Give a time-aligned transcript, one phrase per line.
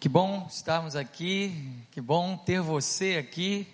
[0.00, 1.54] Que bom estarmos aqui,
[1.90, 3.68] que bom ter você aqui.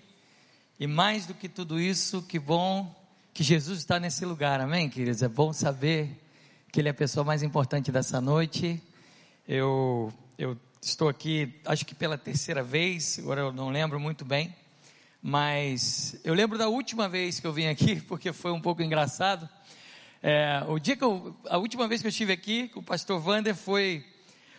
[0.77, 2.93] E mais do que tudo isso, que bom
[3.33, 5.23] que Jesus está nesse lugar, amém, queridos?
[5.23, 6.21] É bom saber
[6.73, 8.83] que Ele é a pessoa mais importante dessa noite.
[9.47, 14.53] Eu, eu estou aqui, acho que pela terceira vez, agora eu não lembro muito bem,
[15.23, 19.49] mas eu lembro da última vez que eu vim aqui, porque foi um pouco engraçado.
[20.21, 23.21] É, o dia que eu, a última vez que eu estive aqui com o pastor
[23.21, 24.05] Vander foi,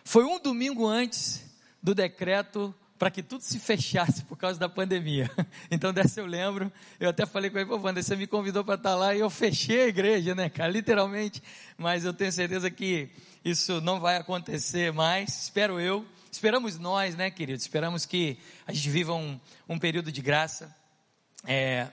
[0.05, 1.45] foi um domingo antes
[1.81, 5.29] do decreto para que tudo se fechasse por causa da pandemia.
[5.69, 8.75] Então, dessa eu lembro, eu até falei com ele, pô, Wander, você me convidou para
[8.75, 11.43] estar lá e eu fechei a igreja, né, cara, literalmente,
[11.77, 13.09] mas eu tenho certeza que
[13.43, 18.89] isso não vai acontecer mais, espero eu, esperamos nós, né, queridos, esperamos que a gente
[18.89, 20.73] viva um, um período de graça.
[21.45, 21.87] É,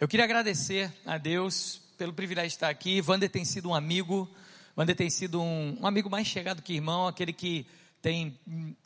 [0.00, 4.28] eu queria agradecer a Deus pelo privilégio de estar aqui, Wander tem sido um amigo,
[4.76, 7.66] Wander tem sido um, um amigo mais chegado que irmão, aquele que
[8.06, 8.38] tem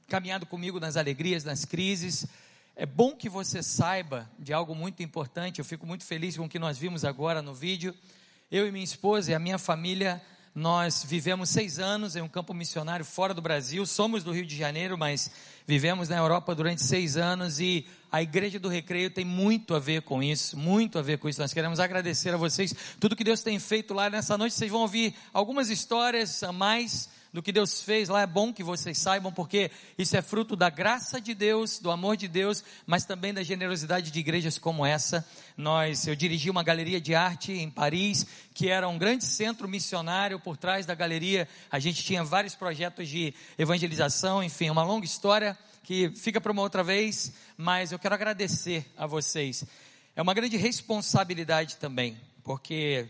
[0.08, 2.26] caminhado comigo nas alegrias, nas crises.
[2.74, 5.58] É bom que você saiba de algo muito importante.
[5.58, 7.94] Eu fico muito feliz com o que nós vimos agora no vídeo.
[8.50, 10.22] Eu e minha esposa e a minha família,
[10.54, 13.84] nós vivemos seis anos em um campo missionário fora do Brasil.
[13.84, 15.30] Somos do Rio de Janeiro, mas
[15.66, 20.02] vivemos na Europa durante seis anos e a Igreja do Recreio tem muito a ver
[20.02, 21.40] com isso, muito a ver com isso.
[21.40, 24.54] Nós queremos agradecer a vocês tudo que Deus tem feito lá nessa noite.
[24.54, 28.62] Vocês vão ouvir algumas histórias a mais do que Deus fez lá é bom que
[28.62, 33.04] vocês saibam, porque isso é fruto da graça de Deus, do amor de Deus, mas
[33.04, 35.24] também da generosidade de igrejas como essa.
[35.56, 40.40] Nós, eu dirigi uma galeria de arte em Paris, que era um grande centro missionário.
[40.40, 45.56] Por trás da galeria, a gente tinha vários projetos de evangelização, enfim, uma longa história
[45.82, 49.64] que fica para uma outra vez, mas eu quero agradecer a vocês.
[50.14, 53.08] É uma grande responsabilidade também, porque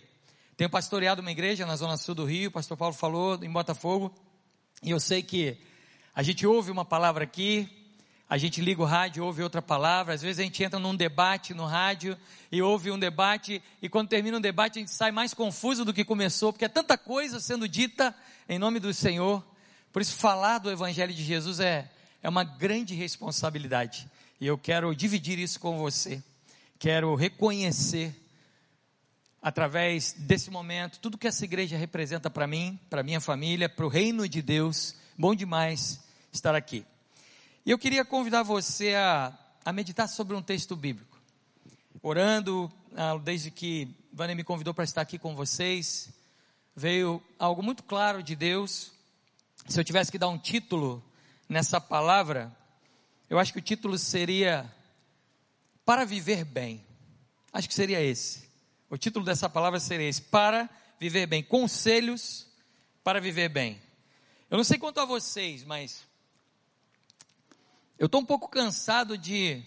[0.57, 4.15] tenho pastoreado uma igreja na zona sul do Rio, o pastor Paulo falou em Botafogo,
[4.83, 5.57] e eu sei que
[6.15, 7.69] a gente ouve uma palavra aqui,
[8.29, 11.53] a gente liga o rádio, ouve outra palavra, às vezes a gente entra num debate
[11.53, 12.17] no rádio
[12.53, 15.93] e ouve um debate, e quando termina um debate a gente sai mais confuso do
[15.93, 18.15] que começou, porque é tanta coisa sendo dita
[18.49, 19.45] em nome do Senhor.
[19.93, 21.91] Por isso, falar do Evangelho de Jesus é,
[22.23, 24.09] é uma grande responsabilidade,
[24.41, 26.23] e eu quero dividir isso com você.
[26.79, 28.15] Quero reconhecer
[29.43, 33.89] através desse momento, tudo que essa igreja representa para mim, para minha família, para o
[33.89, 34.95] reino de Deus.
[35.17, 36.01] Bom demais
[36.33, 36.85] estar aqui.
[37.65, 41.19] E eu queria convidar você a, a meditar sobre um texto bíblico.
[42.03, 46.09] Orando, ah, desde que Vânia me convidou para estar aqui com vocês,
[46.75, 48.93] veio algo muito claro de Deus.
[49.69, 51.03] Se eu tivesse que dar um título
[51.51, 52.57] nessa palavra,
[53.29, 54.73] eu acho que o título seria
[55.85, 56.87] Para Viver Bem.
[57.53, 58.49] Acho que seria esse.
[58.89, 61.43] O título dessa palavra seria esse: Para viver bem.
[61.43, 62.47] Conselhos
[63.03, 63.83] para viver bem.
[64.49, 66.07] Eu não sei quanto a vocês, mas
[67.99, 69.61] eu estou um pouco cansado de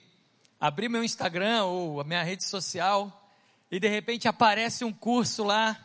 [0.60, 3.30] abrir meu Instagram ou a minha rede social
[3.70, 5.78] e de repente aparece um curso lá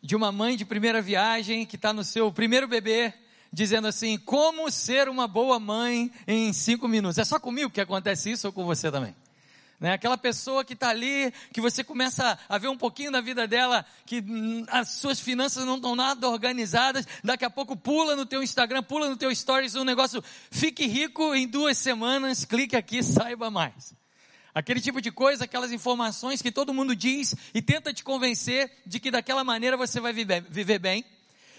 [0.00, 3.12] de uma mãe de primeira viagem que está no seu primeiro bebê,
[3.52, 7.18] dizendo assim: como ser uma boa mãe em cinco minutos.
[7.18, 9.14] É só comigo que acontece isso ou com você também?
[9.80, 9.92] Né?
[9.92, 13.86] Aquela pessoa que está ali, que você começa a ver um pouquinho da vida dela,
[14.04, 14.24] que
[14.68, 19.08] as suas finanças não estão nada organizadas, daqui a pouco pula no teu Instagram, pula
[19.08, 23.94] no teu Stories, um negócio, fique rico em duas semanas, clique aqui, saiba mais.
[24.52, 28.98] Aquele tipo de coisa, aquelas informações que todo mundo diz e tenta te convencer de
[28.98, 31.04] que daquela maneira você vai viver, viver bem.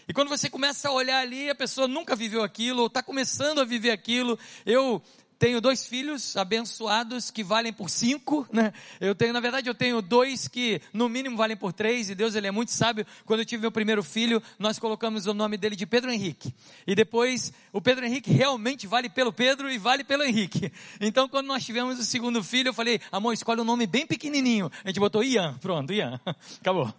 [0.10, 3.62] E quando você começa a olhar ali, a pessoa nunca viveu aquilo, ou está começando
[3.62, 4.40] a viver aquilo.
[4.66, 5.00] Eu
[5.38, 8.74] tenho dois filhos abençoados que valem por cinco, né?
[9.00, 12.34] Eu tenho, na verdade, eu tenho dois que no mínimo valem por três, e Deus
[12.34, 13.06] ele é muito sábio.
[13.24, 16.56] Quando eu tive meu primeiro filho, nós colocamos o nome dele de Pedro Henrique.
[16.88, 20.74] E depois, o Pedro Henrique realmente vale pelo Pedro e vale pelo Henrique.
[21.00, 24.72] Então, quando nós tivemos o segundo filho, eu falei, amor, escolhe um nome bem pequenininho.
[24.84, 26.20] A gente botou Ian, pronto, Ian.
[26.60, 26.92] Acabou.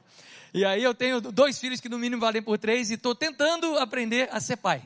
[0.53, 3.79] E aí eu tenho dois filhos que no mínimo valem por três e estou tentando
[3.79, 4.83] aprender a ser pai.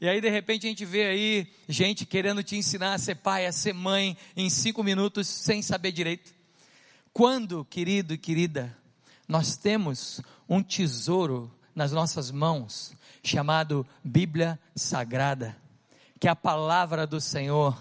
[0.00, 3.46] E aí, de repente, a gente vê aí gente querendo te ensinar a ser pai,
[3.46, 6.34] a ser mãe, em cinco minutos, sem saber direito.
[7.12, 8.76] Quando, querido e querida,
[9.28, 15.56] nós temos um tesouro nas nossas mãos, chamado Bíblia Sagrada,
[16.18, 17.80] que é a palavra do Senhor.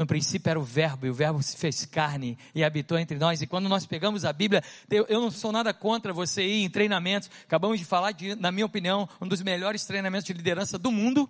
[0.00, 3.42] No princípio era o Verbo, e o Verbo se fez carne e habitou entre nós.
[3.42, 7.30] E quando nós pegamos a Bíblia, eu não sou nada contra você ir em treinamentos.
[7.44, 11.28] Acabamos de falar, de, na minha opinião, um dos melhores treinamentos de liderança do mundo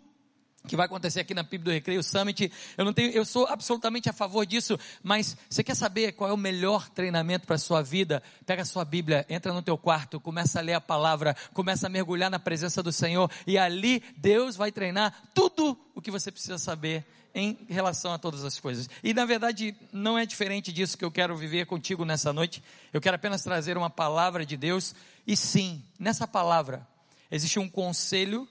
[0.69, 2.53] que vai acontecer aqui na PIB do Recreio Summit.
[2.79, 6.33] Eu não tenho, eu sou absolutamente a favor disso, mas você quer saber qual é
[6.33, 8.23] o melhor treinamento para a sua vida?
[8.47, 11.91] Pega a sua Bíblia, entra no teu quarto, começa a ler a palavra, começa a
[11.91, 16.57] mergulhar na presença do Senhor e ali Deus vai treinar tudo o que você precisa
[16.57, 18.89] saber em relação a todas as coisas.
[19.03, 22.63] E na verdade, não é diferente disso que eu quero viver contigo nessa noite.
[22.93, 24.95] Eu quero apenas trazer uma palavra de Deus
[25.27, 26.87] e sim, nessa palavra
[27.31, 28.49] existe um conselho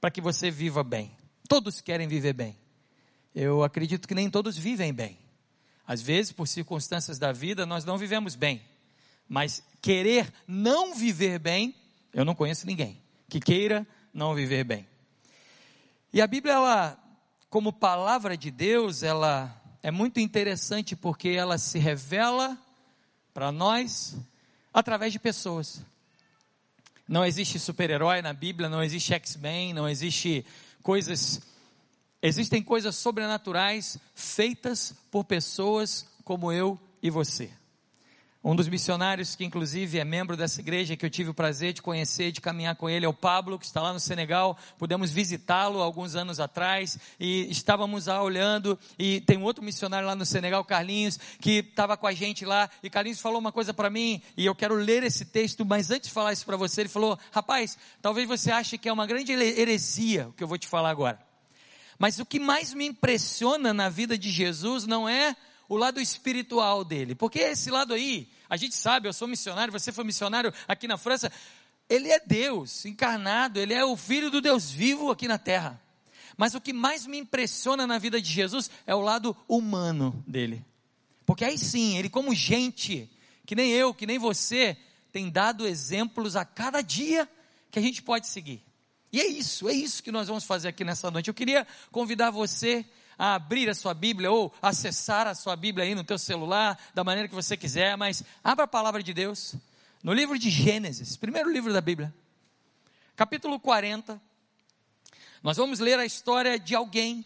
[0.00, 1.16] para que você viva bem.
[1.48, 2.56] Todos querem viver bem.
[3.34, 5.18] Eu acredito que nem todos vivem bem.
[5.86, 8.62] Às vezes, por circunstâncias da vida, nós não vivemos bem.
[9.28, 11.74] Mas querer não viver bem,
[12.12, 13.00] eu não conheço ninguém
[13.30, 14.86] que queira não viver bem.
[16.12, 16.99] E a Bíblia, ela,
[17.50, 19.52] como palavra de Deus, ela
[19.82, 22.56] é muito interessante porque ela se revela
[23.34, 24.16] para nós
[24.72, 25.82] através de pessoas.
[27.08, 30.46] Não existe super-herói na Bíblia, não existe X-Men, não existe
[30.80, 31.42] coisas,
[32.22, 37.50] existem coisas sobrenaturais feitas por pessoas como eu e você.
[38.42, 41.82] Um dos missionários que inclusive é membro dessa igreja que eu tive o prazer de
[41.82, 44.56] conhecer, de caminhar com ele, é o Pablo, que está lá no Senegal.
[44.78, 50.24] Pudemos visitá-lo alguns anos atrás e estávamos lá olhando e tem outro missionário lá no
[50.24, 54.22] Senegal, Carlinhos, que estava com a gente lá e Carlinhos falou uma coisa para mim
[54.36, 57.18] e eu quero ler esse texto, mas antes de falar isso para você, ele falou:
[57.30, 60.90] "Rapaz, talvez você ache que é uma grande heresia o que eu vou te falar
[60.90, 61.18] agora.
[61.98, 65.36] Mas o que mais me impressiona na vida de Jesus não é
[65.70, 67.14] o lado espiritual dele.
[67.14, 70.98] Porque esse lado aí, a gente sabe, eu sou missionário, você foi missionário aqui na
[70.98, 71.30] França.
[71.88, 75.80] Ele é Deus encarnado, ele é o Filho do Deus vivo aqui na terra.
[76.36, 80.64] Mas o que mais me impressiona na vida de Jesus é o lado humano dele.
[81.24, 83.08] Porque aí sim, ele, como gente,
[83.46, 84.76] que nem eu, que nem você,
[85.12, 87.30] tem dado exemplos a cada dia
[87.70, 88.60] que a gente pode seguir.
[89.12, 91.28] E é isso, é isso que nós vamos fazer aqui nessa noite.
[91.28, 92.84] Eu queria convidar você
[93.20, 97.04] a abrir a sua Bíblia ou acessar a sua Bíblia aí no teu celular, da
[97.04, 99.56] maneira que você quiser, mas abra a palavra de Deus
[100.02, 102.14] no livro de Gênesis, primeiro livro da Bíblia,
[103.14, 104.18] capítulo 40.
[105.42, 107.22] Nós vamos ler a história de alguém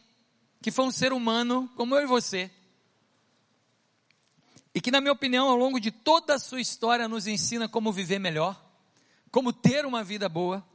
[0.61, 2.51] que foi um ser humano como eu e você.
[4.75, 7.93] E que, na minha opinião, ao longo de toda a sua história, nos ensina como
[7.93, 8.61] viver melhor,
[9.31, 10.67] como ter uma vida boa.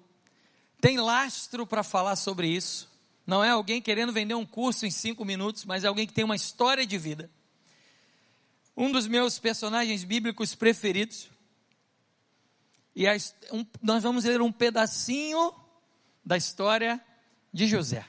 [0.80, 2.88] Tem lastro para falar sobre isso.
[3.30, 6.24] Não é alguém querendo vender um curso em cinco minutos, mas é alguém que tem
[6.24, 7.30] uma história de vida.
[8.76, 11.30] Um dos meus personagens bíblicos preferidos.
[12.96, 13.16] E a,
[13.52, 15.54] um, nós vamos ler um pedacinho
[16.26, 17.00] da história
[17.54, 18.04] de José.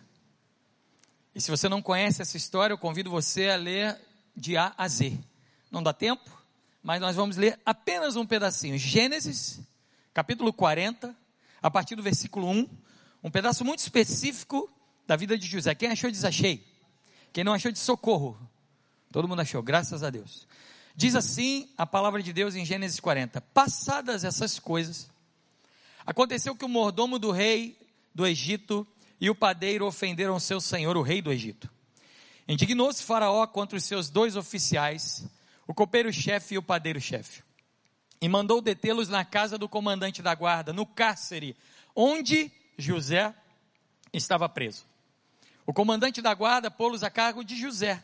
[1.34, 4.00] E se você não conhece essa história, eu convido você a ler
[4.34, 5.19] de A a Z.
[5.70, 6.31] Não dá tempo,
[6.82, 8.78] mas nós vamos ler apenas um pedacinho.
[8.78, 9.61] Gênesis,
[10.14, 11.14] capítulo 40,
[11.61, 12.66] a partir do versículo 1.
[13.23, 14.66] Um pedaço muito específico
[15.11, 15.75] da vida de José.
[15.75, 16.65] Quem achou, diz achei.
[17.33, 18.39] Quem não achou, diz socorro.
[19.11, 20.47] Todo mundo achou, graças a Deus.
[20.95, 25.11] Diz assim a palavra de Deus em Gênesis 40: Passadas essas coisas,
[26.07, 27.77] aconteceu que o mordomo do rei
[28.15, 28.87] do Egito
[29.21, 31.69] e o padeiro ofenderam seu senhor, o rei do Egito.
[32.47, 35.27] Indignou-se Faraó contra os seus dois oficiais,
[35.67, 37.43] o copeiro-chefe e o padeiro-chefe,
[38.23, 41.57] e mandou detê-los na casa do comandante da guarda, no cárcere,
[41.97, 43.35] onde José
[44.12, 44.89] estava preso.
[45.70, 48.02] O comandante da guarda pô-los a cargo de José,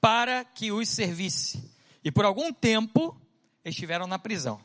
[0.00, 1.60] para que os servisse.
[2.04, 3.20] E por algum tempo
[3.64, 4.60] estiveram na prisão.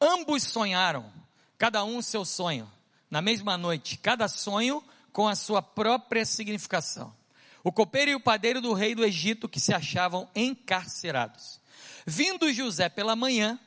[0.00, 1.12] Ambos sonharam,
[1.56, 2.68] cada um seu sonho,
[3.08, 4.82] na mesma noite, cada sonho
[5.12, 7.14] com a sua própria significação.
[7.62, 11.60] O copeiro e o padeiro do rei do Egito que se achavam encarcerados.
[12.04, 13.60] Vindo José pela manhã,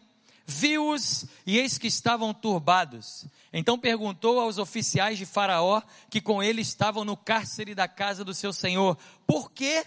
[0.46, 3.26] viu-os e eis que estavam turbados.
[3.52, 8.34] Então perguntou aos oficiais de Faraó, que com ele estavam no cárcere da casa do
[8.34, 9.86] seu senhor: Por que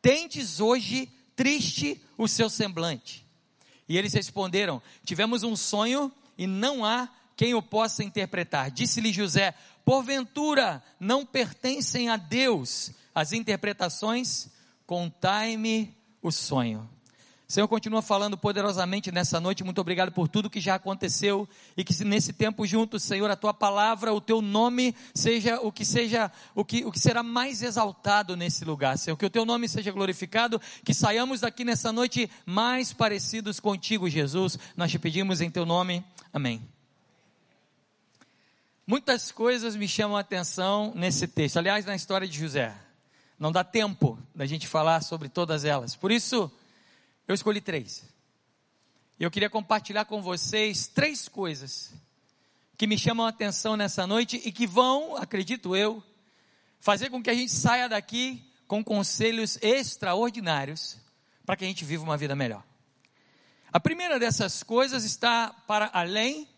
[0.00, 3.26] tendes hoje triste o seu semblante?
[3.88, 8.70] E eles responderam: Tivemos um sonho e não há quem o possa interpretar.
[8.70, 14.48] Disse-lhe José: Porventura não pertencem a Deus as interpretações?
[14.86, 16.88] Contai-me o sonho.
[17.50, 19.64] Senhor continua falando poderosamente nessa noite.
[19.64, 23.54] Muito obrigado por tudo que já aconteceu e que nesse tempo juntos, Senhor, a tua
[23.54, 28.36] palavra, o teu nome seja o que seja o que, o que será mais exaltado
[28.36, 28.98] nesse lugar.
[28.98, 34.10] Senhor, que o teu nome seja glorificado, que saiamos daqui nessa noite mais parecidos contigo,
[34.10, 34.58] Jesus.
[34.76, 36.04] Nós te pedimos em teu nome.
[36.30, 36.60] Amém.
[38.86, 41.56] Muitas coisas me chamam a atenção nesse texto.
[41.56, 42.76] Aliás, na história de José.
[43.38, 45.96] Não dá tempo da gente falar sobre todas elas.
[45.96, 46.52] Por isso,
[47.28, 48.02] eu escolhi três.
[49.20, 51.92] E eu queria compartilhar com vocês três coisas
[52.76, 56.02] que me chamam a atenção nessa noite e que vão, acredito eu,
[56.80, 60.96] fazer com que a gente saia daqui com conselhos extraordinários
[61.44, 62.64] para que a gente viva uma vida melhor.
[63.70, 66.48] A primeira dessas coisas está para além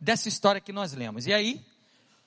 [0.00, 1.26] dessa história que nós lemos.
[1.26, 1.64] E aí,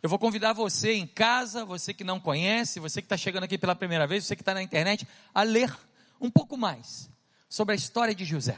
[0.02, 3.58] eu vou convidar você em casa, você que não conhece, você que está chegando aqui
[3.58, 5.76] pela primeira vez, você que está na internet, a ler
[6.22, 7.09] um pouco mais
[7.50, 8.58] sobre a história de José.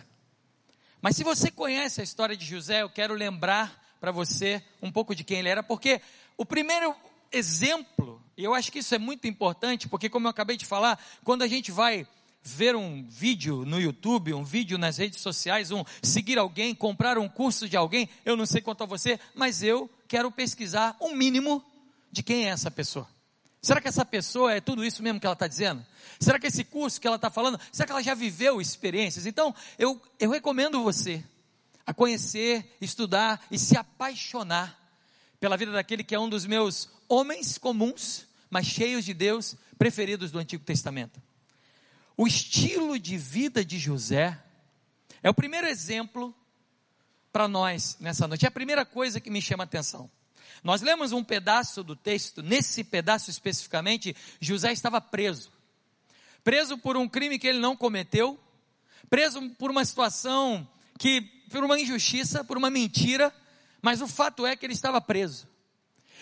[1.01, 5.15] Mas se você conhece a história de José, eu quero lembrar para você um pouco
[5.15, 6.01] de quem ele era, porque
[6.37, 6.95] o primeiro
[7.31, 10.99] exemplo, e eu acho que isso é muito importante, porque como eu acabei de falar,
[11.23, 12.05] quando a gente vai
[12.43, 17.29] ver um vídeo no YouTube, um vídeo nas redes sociais, um seguir alguém, comprar um
[17.29, 21.15] curso de alguém, eu não sei quanto a você, mas eu quero pesquisar o um
[21.15, 21.63] mínimo
[22.11, 23.07] de quem é essa pessoa.
[23.61, 25.85] Será que essa pessoa é tudo isso mesmo que ela está dizendo?
[26.19, 29.27] Será que esse curso que ela está falando, será que ela já viveu experiências?
[29.27, 31.23] Então, eu, eu recomendo você
[31.85, 34.79] a conhecer, estudar e se apaixonar
[35.39, 40.31] pela vida daquele que é um dos meus homens comuns, mas cheios de Deus, preferidos
[40.31, 41.21] do Antigo Testamento.
[42.17, 44.39] O estilo de vida de José
[45.21, 46.35] é o primeiro exemplo
[47.31, 48.45] para nós nessa noite.
[48.45, 50.09] É a primeira coisa que me chama a atenção.
[50.63, 55.51] Nós lemos um pedaço do texto, nesse pedaço especificamente, José estava preso.
[56.43, 58.39] Preso por um crime que ele não cometeu,
[59.09, 63.33] preso por uma situação que, por uma injustiça, por uma mentira,
[63.81, 65.47] mas o fato é que ele estava preso.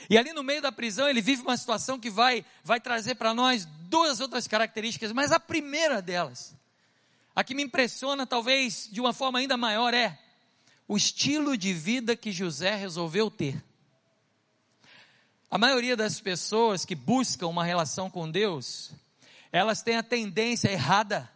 [0.10, 3.34] E ali no meio da prisão ele vive uma situação que vai, vai trazer para
[3.34, 6.55] nós duas outras características, mas a primeira delas,
[7.36, 10.17] a que me impressiona talvez de uma forma ainda maior é
[10.88, 13.63] o estilo de vida que José resolveu ter.
[15.51, 18.91] A maioria das pessoas que buscam uma relação com Deus,
[19.51, 21.27] elas têm a tendência errada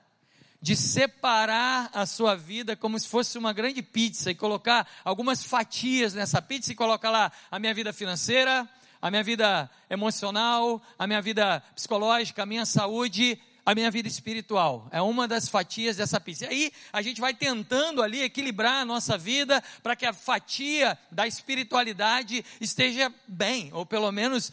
[0.62, 6.14] de separar a sua vida como se fosse uma grande pizza e colocar algumas fatias
[6.14, 8.70] nessa pizza e colocar lá a minha vida financeira,
[9.02, 14.88] a minha vida emocional, a minha vida psicológica, a minha saúde, a minha vida espiritual.
[14.92, 16.46] É uma das fatias dessa pizza.
[16.46, 20.98] E aí a gente vai tentando ali equilibrar a nossa vida para que a fatia
[21.12, 24.52] da espiritualidade esteja bem, ou pelo menos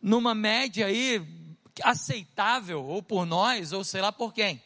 [0.00, 1.24] numa média aí
[1.82, 4.62] aceitável, ou por nós, ou sei lá por quem.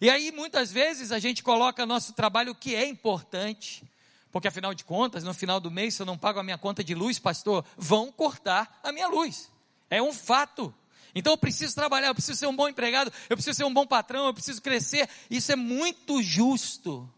[0.00, 3.84] E aí, muitas vezes, a gente coloca nosso trabalho que é importante,
[4.32, 6.82] porque afinal de contas, no final do mês, se eu não pago a minha conta
[6.82, 9.48] de luz, pastor, vão cortar a minha luz.
[9.88, 10.74] É um fato.
[11.14, 13.86] Então eu preciso trabalhar, eu preciso ser um bom empregado, eu preciso ser um bom
[13.86, 15.08] patrão, eu preciso crescer.
[15.30, 17.08] Isso é muito justo.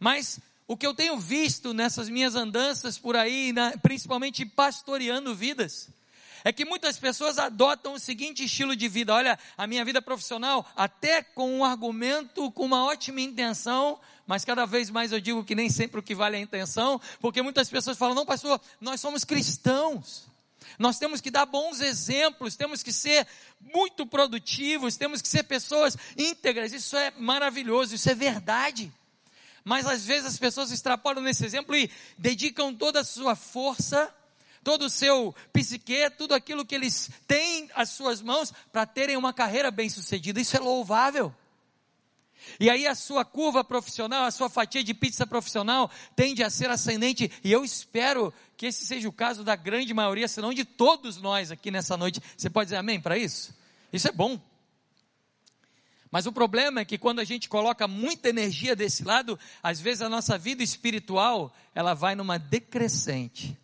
[0.00, 5.88] Mas o que eu tenho visto nessas minhas andanças por aí, principalmente pastoreando vidas,
[6.44, 10.66] é que muitas pessoas adotam o seguinte estilo de vida: olha, a minha vida profissional,
[10.76, 15.54] até com um argumento, com uma ótima intenção, mas cada vez mais eu digo que
[15.54, 19.00] nem sempre o que vale é a intenção, porque muitas pessoas falam: não, pastor, nós
[19.00, 20.28] somos cristãos.
[20.78, 23.26] Nós temos que dar bons exemplos, temos que ser
[23.60, 26.72] muito produtivos, temos que ser pessoas íntegras.
[26.72, 28.92] Isso é maravilhoso, isso é verdade.
[29.64, 34.12] Mas às vezes as pessoas extrapolam nesse exemplo e dedicam toda a sua força
[34.62, 39.32] todo o seu psique, tudo aquilo que eles têm às suas mãos para terem uma
[39.32, 40.40] carreira bem sucedida.
[40.40, 41.34] Isso é louvável.
[42.60, 46.68] E aí a sua curva profissional, a sua fatia de pizza profissional tende a ser
[46.70, 50.64] ascendente, e eu espero que esse seja o caso da grande maioria, se não de
[50.64, 52.20] todos nós aqui nessa noite.
[52.36, 53.54] Você pode dizer amém para isso?
[53.92, 54.40] Isso é bom.
[56.10, 60.02] Mas o problema é que quando a gente coloca muita energia desse lado, às vezes
[60.02, 63.56] a nossa vida espiritual, ela vai numa decrescente.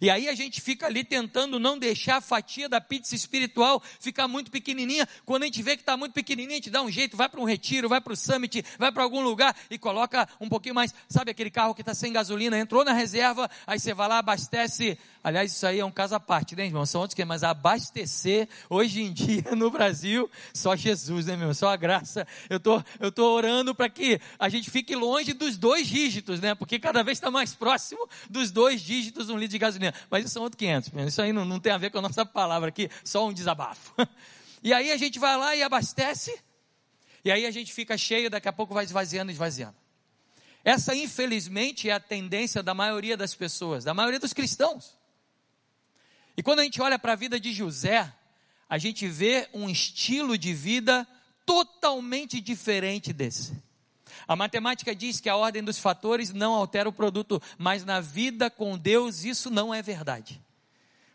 [0.00, 4.28] E aí a gente fica ali tentando não deixar a fatia da pizza espiritual ficar
[4.28, 5.08] muito pequenininha.
[5.24, 7.40] Quando a gente vê que está muito pequenininha, a gente dá um jeito, vai para
[7.40, 10.94] um retiro, vai para o summit, vai para algum lugar e coloca um pouquinho mais.
[11.08, 14.98] Sabe aquele carro que está sem gasolina, entrou na reserva, aí você vai lá, abastece
[15.24, 16.84] Aliás, isso aí é um caso à parte, né, irmão?
[16.84, 21.54] São outros que, mas abastecer hoje em dia no Brasil, só Jesus, né, meu?
[21.54, 22.26] Só a graça.
[22.50, 26.56] Eu tô, eu tô orando para que a gente fique longe dos dois dígitos, né?
[26.56, 29.71] Porque cada vez está mais próximo dos dois dígitos um litro de gasolina.
[30.10, 30.90] Mas isso são outros 500.
[31.08, 33.94] Isso aí não, não tem a ver com a nossa palavra aqui, só um desabafo.
[34.64, 36.40] E aí a gente vai lá e abastece,
[37.24, 39.74] e aí a gente fica cheio, daqui a pouco vai esvaziando, esvaziando.
[40.64, 44.96] Essa, infelizmente, é a tendência da maioria das pessoas, da maioria dos cristãos.
[46.36, 48.12] E quando a gente olha para a vida de José,
[48.68, 51.06] a gente vê um estilo de vida
[51.44, 53.60] totalmente diferente desse.
[54.26, 58.50] A matemática diz que a ordem dos fatores não altera o produto, mas na vida
[58.50, 60.40] com Deus isso não é verdade.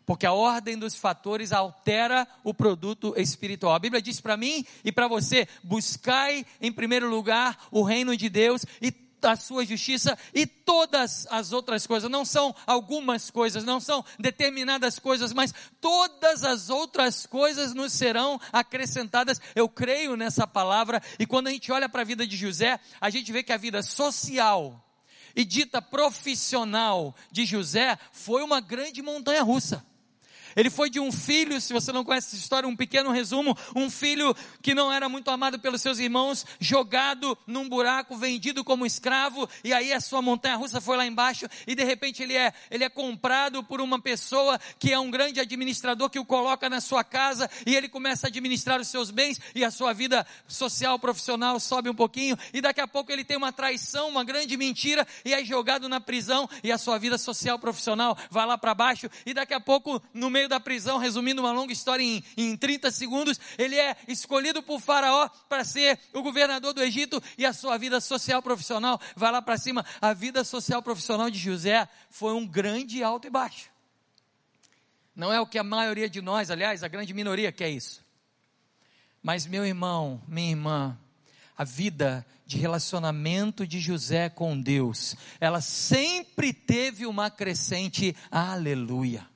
[0.06, 3.74] Porque a ordem dos fatores altera o produto espiritual.
[3.74, 8.30] A Bíblia diz para mim e para você: buscai em primeiro lugar o reino de
[8.30, 8.90] Deus e
[9.22, 12.10] a sua justiça e todas as outras coisas.
[12.10, 18.40] Não são algumas coisas, não são determinadas coisas, mas todas as outras coisas nos serão
[18.52, 19.40] acrescentadas.
[19.54, 23.10] Eu creio nessa palavra e quando a gente olha para a vida de José, a
[23.10, 24.84] gente vê que a vida social
[25.34, 29.84] e dita profissional de José foi uma grande montanha russa.
[30.58, 33.88] Ele foi de um filho, se você não conhece essa história, um pequeno resumo, um
[33.88, 39.48] filho que não era muito amado pelos seus irmãos, jogado num buraco, vendido como escravo,
[39.62, 42.82] e aí a sua montanha russa foi lá embaixo, e de repente ele é, ele
[42.82, 47.04] é comprado por uma pessoa que é um grande administrador que o coloca na sua
[47.04, 51.60] casa, e ele começa a administrar os seus bens, e a sua vida social, profissional
[51.60, 55.32] sobe um pouquinho, e daqui a pouco ele tem uma traição, uma grande mentira, e
[55.32, 59.32] é jogado na prisão, e a sua vida social, profissional vai lá para baixo, e
[59.32, 63.38] daqui a pouco, no meio da prisão, resumindo uma longa história em, em 30 segundos,
[63.56, 68.00] ele é escolhido por Faraó para ser o governador do Egito e a sua vida
[68.00, 69.84] social profissional vai lá para cima.
[70.00, 73.70] A vida social profissional de José foi um grande alto e baixo.
[75.14, 78.04] Não é o que a maioria de nós, aliás, a grande minoria quer isso.
[79.22, 80.98] Mas meu irmão, minha irmã,
[81.56, 89.26] a vida de relacionamento de José com Deus, ela sempre teve uma crescente, aleluia.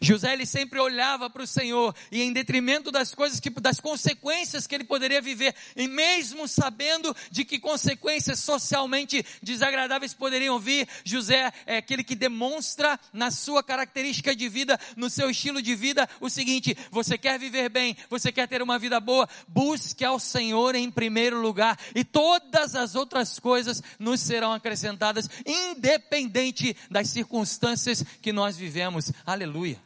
[0.00, 4.66] José ele sempre olhava para o Senhor e em detrimento das coisas que das consequências
[4.66, 11.52] que ele poderia viver, e mesmo sabendo de que consequências socialmente desagradáveis poderiam vir, José
[11.66, 16.28] é aquele que demonstra na sua característica de vida, no seu estilo de vida, o
[16.28, 20.90] seguinte: você quer viver bem, você quer ter uma vida boa, busque ao Senhor em
[20.90, 28.56] primeiro lugar e todas as outras coisas nos serão acrescentadas, independente das circunstâncias que nós
[28.56, 29.12] vivemos.
[29.24, 29.79] Aleluia.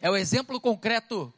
[0.00, 1.32] É o exemplo concreto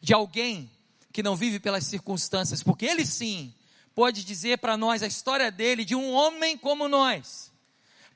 [0.00, 0.70] de alguém
[1.12, 3.54] que não vive pelas circunstâncias, porque ele sim
[3.94, 7.50] pode dizer para nós a história dele de um homem como nós.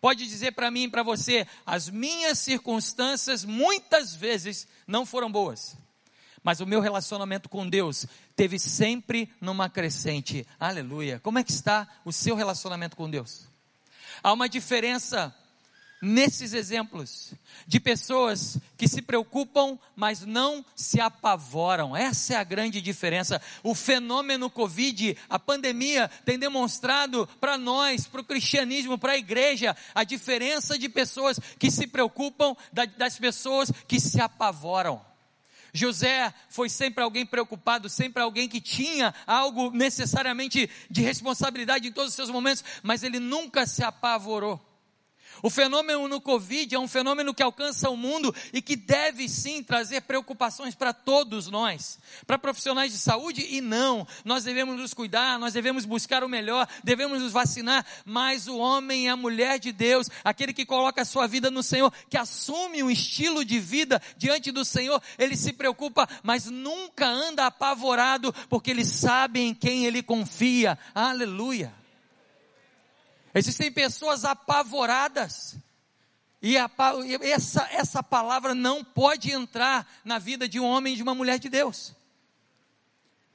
[0.00, 5.76] Pode dizer para mim e para você, as minhas circunstâncias muitas vezes não foram boas,
[6.42, 10.46] mas o meu relacionamento com Deus teve sempre numa crescente.
[10.60, 11.18] Aleluia.
[11.20, 13.46] Como é que está o seu relacionamento com Deus?
[14.22, 15.34] Há uma diferença
[16.04, 17.32] nesses exemplos
[17.66, 21.96] de pessoas que se preocupam, mas não se apavoram.
[21.96, 23.40] Essa é a grande diferença.
[23.62, 29.76] O fenômeno Covid, a pandemia, tem demonstrado para nós, para o cristianismo, para a igreja,
[29.94, 32.54] a diferença de pessoas que se preocupam
[32.96, 35.00] das pessoas que se apavoram.
[35.72, 42.10] José foi sempre alguém preocupado, sempre alguém que tinha algo necessariamente de responsabilidade em todos
[42.10, 44.73] os seus momentos, mas ele nunca se apavorou.
[45.44, 49.62] O fenômeno no Covid é um fenômeno que alcança o mundo e que deve sim
[49.62, 54.08] trazer preocupações para todos nós, para profissionais de saúde e não.
[54.24, 59.04] Nós devemos nos cuidar, nós devemos buscar o melhor, devemos nos vacinar, mas o homem
[59.04, 62.82] e a mulher de Deus, aquele que coloca a sua vida no Senhor, que assume
[62.82, 68.70] um estilo de vida diante do Senhor, ele se preocupa, mas nunca anda apavorado, porque
[68.70, 70.78] ele sabe em quem ele confia.
[70.94, 71.83] Aleluia.
[73.34, 75.56] Existem pessoas apavoradas.
[76.40, 76.70] E a,
[77.22, 81.38] essa, essa palavra não pode entrar na vida de um homem e de uma mulher
[81.38, 81.92] de Deus.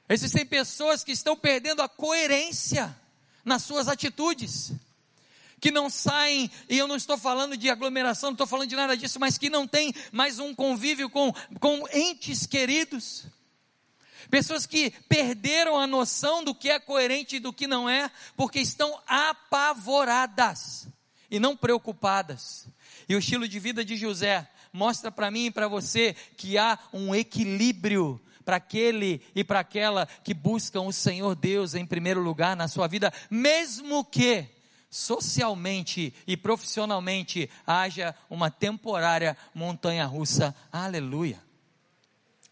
[0.08, 2.96] Existem pessoas que estão perdendo a coerência
[3.44, 4.72] nas suas atitudes,
[5.60, 8.96] que não saem, e eu não estou falando de aglomeração, não estou falando de nada
[8.96, 13.26] disso, mas que não tem mais um convívio com, com entes queridos
[14.30, 18.60] Pessoas que perderam a noção do que é coerente e do que não é, porque
[18.60, 20.88] estão apavoradas
[21.30, 22.68] e não preocupadas.
[23.08, 26.78] E o estilo de vida de José mostra para mim e para você que há
[26.92, 32.56] um equilíbrio para aquele e para aquela que buscam o Senhor Deus em primeiro lugar
[32.56, 34.46] na sua vida, mesmo que
[34.88, 40.54] socialmente e profissionalmente haja uma temporária montanha russa.
[40.72, 41.40] Aleluia.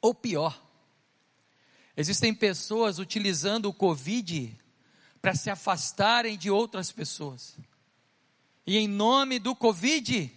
[0.00, 0.67] Ou pior,
[2.00, 4.56] Existem pessoas utilizando o Covid
[5.20, 7.56] para se afastarem de outras pessoas.
[8.64, 10.30] E em nome do Covid,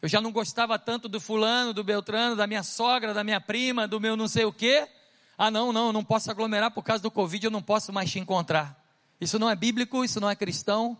[0.00, 3.86] eu já não gostava tanto do fulano, do Beltrano, da minha sogra, da minha prima,
[3.86, 4.88] do meu não sei o quê.
[5.36, 8.18] Ah, não, não, não posso aglomerar por causa do Covid, eu não posso mais te
[8.18, 8.82] encontrar.
[9.20, 10.96] Isso não é bíblico, isso não é cristão,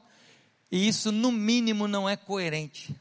[0.71, 2.95] e isso, no mínimo, não é coerente.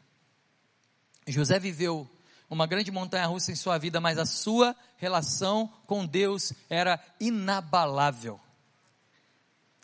[1.28, 2.10] José viveu
[2.50, 8.40] uma grande montanha russa em sua vida, mas a sua relação com Deus era inabalável.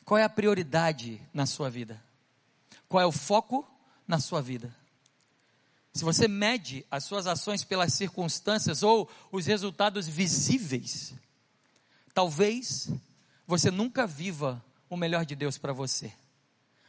[0.06, 2.02] Qual é a prioridade na sua vida?
[2.88, 3.67] Qual é o foco
[4.08, 4.76] na sua vida?
[5.93, 11.13] Se você mede as suas ações pelas circunstâncias ou os resultados visíveis,
[12.13, 12.89] talvez
[13.45, 16.13] você nunca viva o melhor de Deus para você.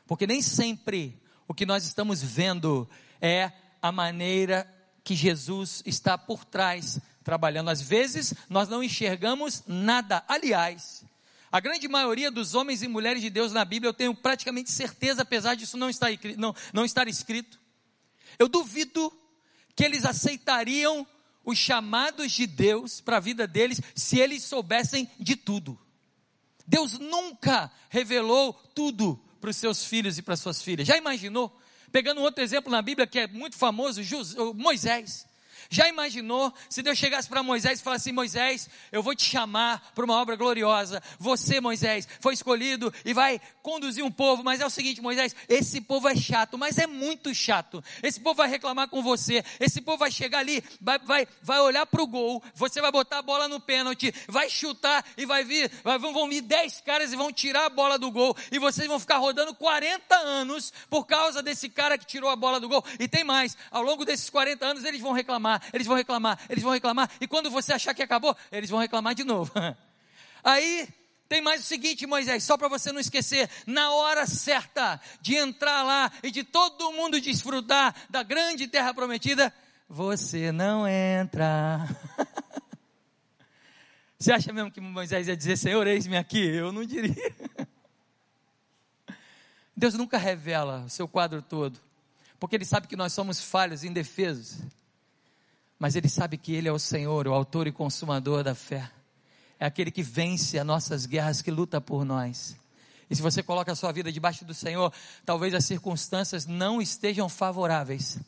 [0.06, 2.88] Porque nem sempre o que nós estamos vendo
[3.20, 4.66] é a maneira
[5.04, 7.70] que Jesus está por trás trabalhando.
[7.70, 10.24] Às vezes nós não enxergamos nada.
[10.28, 11.04] Aliás,
[11.50, 15.22] a grande maioria dos homens e mulheres de Deus na Bíblia, eu tenho praticamente certeza,
[15.22, 17.60] apesar disso não estar, não, não estar escrito,
[18.38, 19.12] eu duvido
[19.74, 21.06] que eles aceitariam
[21.44, 25.78] os chamados de Deus para a vida deles se eles soubessem de tudo.
[26.66, 30.86] Deus nunca revelou tudo para os seus filhos e para suas filhas.
[30.86, 31.54] Já imaginou?
[31.92, 34.02] Pegando outro exemplo na Bíblia que é muito famoso,
[34.54, 35.26] Moisés.
[35.72, 39.90] Já imaginou se Deus chegasse para Moisés e falasse assim: Moisés, eu vou te chamar
[39.94, 41.02] para uma obra gloriosa.
[41.18, 45.80] Você, Moisés, foi escolhido e vai conduzir um povo, mas é o seguinte, Moisés, esse
[45.80, 47.82] povo é chato, mas é muito chato.
[48.02, 51.86] Esse povo vai reclamar com você, esse povo vai chegar ali, vai, vai, vai olhar
[51.86, 55.70] para o gol, você vai botar a bola no pênalti, vai chutar e vai vir,
[55.82, 59.00] vai, vão vir 10 caras e vão tirar a bola do gol, e vocês vão
[59.00, 62.84] ficar rodando 40 anos por causa desse cara que tirou a bola do gol.
[63.00, 66.62] E tem mais, ao longo desses 40 anos eles vão reclamar eles vão reclamar, eles
[66.62, 69.52] vão reclamar, e quando você achar que acabou, eles vão reclamar de novo.
[70.44, 70.88] Aí
[71.32, 75.82] tem mais o seguinte, Moisés, só para você não esquecer, na hora certa de entrar
[75.82, 79.50] lá e de todo mundo desfrutar da grande terra prometida,
[79.88, 81.88] você não entra.
[84.18, 86.38] Você acha mesmo que Moisés ia dizer, Senhor, eis-me aqui?
[86.38, 87.12] Eu não diria.
[89.76, 91.80] Deus nunca revela o seu quadro todo,
[92.38, 94.58] porque Ele sabe que nós somos falhos, indefesos
[95.82, 98.88] mas ele sabe que ele é o Senhor, o autor e consumador da fé.
[99.58, 102.56] É aquele que vence as nossas guerras, que luta por nós.
[103.10, 104.92] E se você coloca a sua vida debaixo do Senhor,
[105.26, 108.20] talvez as circunstâncias não estejam favoráveis.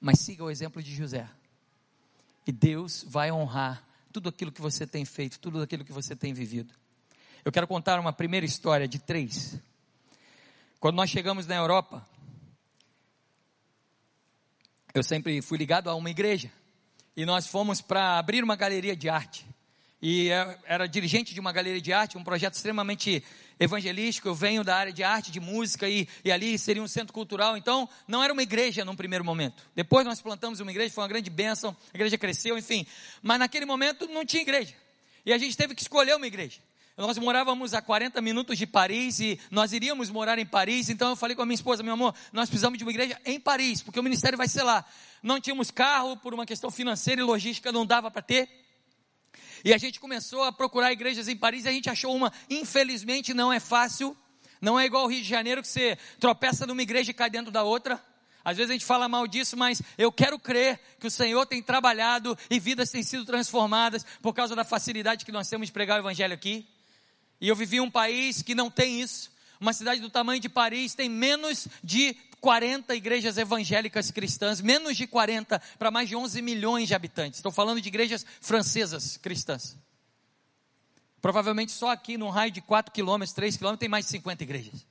[0.00, 1.28] Mas siga o exemplo de José.
[2.46, 6.32] E Deus vai honrar tudo aquilo que você tem feito, tudo aquilo que você tem
[6.32, 6.72] vivido.
[7.44, 9.60] Eu quero contar uma primeira história de três.
[10.80, 12.02] Quando nós chegamos na Europa,
[14.94, 16.50] eu sempre fui ligado a uma igreja.
[17.16, 19.46] E nós fomos para abrir uma galeria de arte.
[20.02, 20.30] E
[20.64, 23.22] era dirigente de uma galeria de arte, um projeto extremamente
[23.58, 24.28] evangelístico.
[24.28, 27.56] Eu venho da área de arte, de música, e, e ali seria um centro cultural.
[27.56, 29.62] Então, não era uma igreja num primeiro momento.
[29.74, 32.86] Depois nós plantamos uma igreja, foi uma grande bênção, a igreja cresceu, enfim.
[33.22, 34.74] Mas naquele momento não tinha igreja.
[35.26, 36.58] E a gente teve que escolher uma igreja.
[37.00, 40.90] Nós morávamos a 40 minutos de Paris e nós iríamos morar em Paris.
[40.90, 43.40] Então eu falei com a minha esposa, meu amor, nós precisamos de uma igreja em
[43.40, 44.84] Paris, porque o ministério vai ser lá.
[45.22, 48.50] Não tínhamos carro, por uma questão financeira e logística não dava para ter.
[49.64, 52.30] E a gente começou a procurar igrejas em Paris e a gente achou uma.
[52.50, 54.14] Infelizmente não é fácil.
[54.60, 57.50] Não é igual ao Rio de Janeiro que você tropeça numa igreja e cai dentro
[57.50, 57.98] da outra.
[58.44, 61.62] Às vezes a gente fala mal disso, mas eu quero crer que o Senhor tem
[61.62, 65.96] trabalhado e vidas têm sido transformadas por causa da facilidade que nós temos de pregar
[65.96, 66.68] o Evangelho aqui.
[67.40, 69.30] E eu vivi um país que não tem isso.
[69.60, 75.06] Uma cidade do tamanho de Paris tem menos de 40 igrejas evangélicas cristãs, menos de
[75.06, 77.38] 40 para mais de 11 milhões de habitantes.
[77.38, 79.76] Estou falando de igrejas francesas cristãs.
[81.20, 84.89] Provavelmente só aqui, num raio de 4 quilômetros, 3 quilômetros, tem mais de 50 igrejas.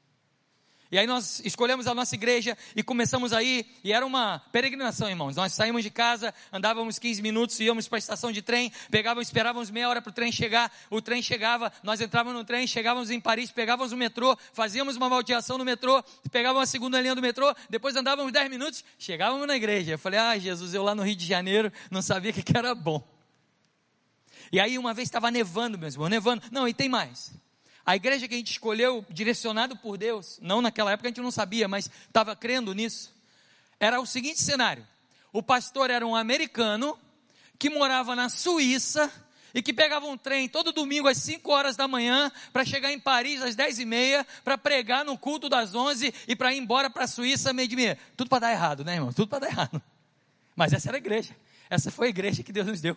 [0.91, 5.35] E aí nós escolhemos a nossa igreja e começamos aí, e era uma peregrinação, irmãos.
[5.35, 9.69] Nós saímos de casa, andávamos 15 minutos, íamos para a estação de trem, pegávamos, esperávamos
[9.69, 13.19] meia hora para o trem chegar, o trem chegava, nós entrávamos no trem, chegávamos em
[13.19, 17.53] Paris, pegávamos o metrô, fazíamos uma baldeação no metrô, pegávamos a segunda linha do metrô,
[17.69, 19.91] depois andávamos 10 minutos, chegávamos na igreja.
[19.91, 23.07] Eu falei, ah, Jesus, eu lá no Rio de Janeiro não sabia que, era bom.
[24.51, 26.41] E aí uma vez estava nevando, meus irmãos, nevando.
[26.51, 27.31] Não, e tem mais.
[27.89, 31.31] A igreja que a gente escolheu, direcionado por Deus, não naquela época a gente não
[31.31, 33.11] sabia, mas estava crendo nisso,
[33.79, 34.85] era o seguinte cenário:
[35.33, 36.95] o pastor era um americano
[37.57, 39.11] que morava na Suíça
[39.55, 42.99] e que pegava um trem todo domingo às 5 horas da manhã para chegar em
[42.99, 46.91] Paris às 10 e meia para pregar no culto das 11 e para ir embora
[46.91, 47.97] para a Suíça meio de meia.
[48.15, 49.11] Tudo para dar errado, né, irmão?
[49.11, 49.81] Tudo para dar errado.
[50.55, 51.35] Mas essa era a igreja.
[51.67, 52.95] Essa foi a igreja que Deus nos deu.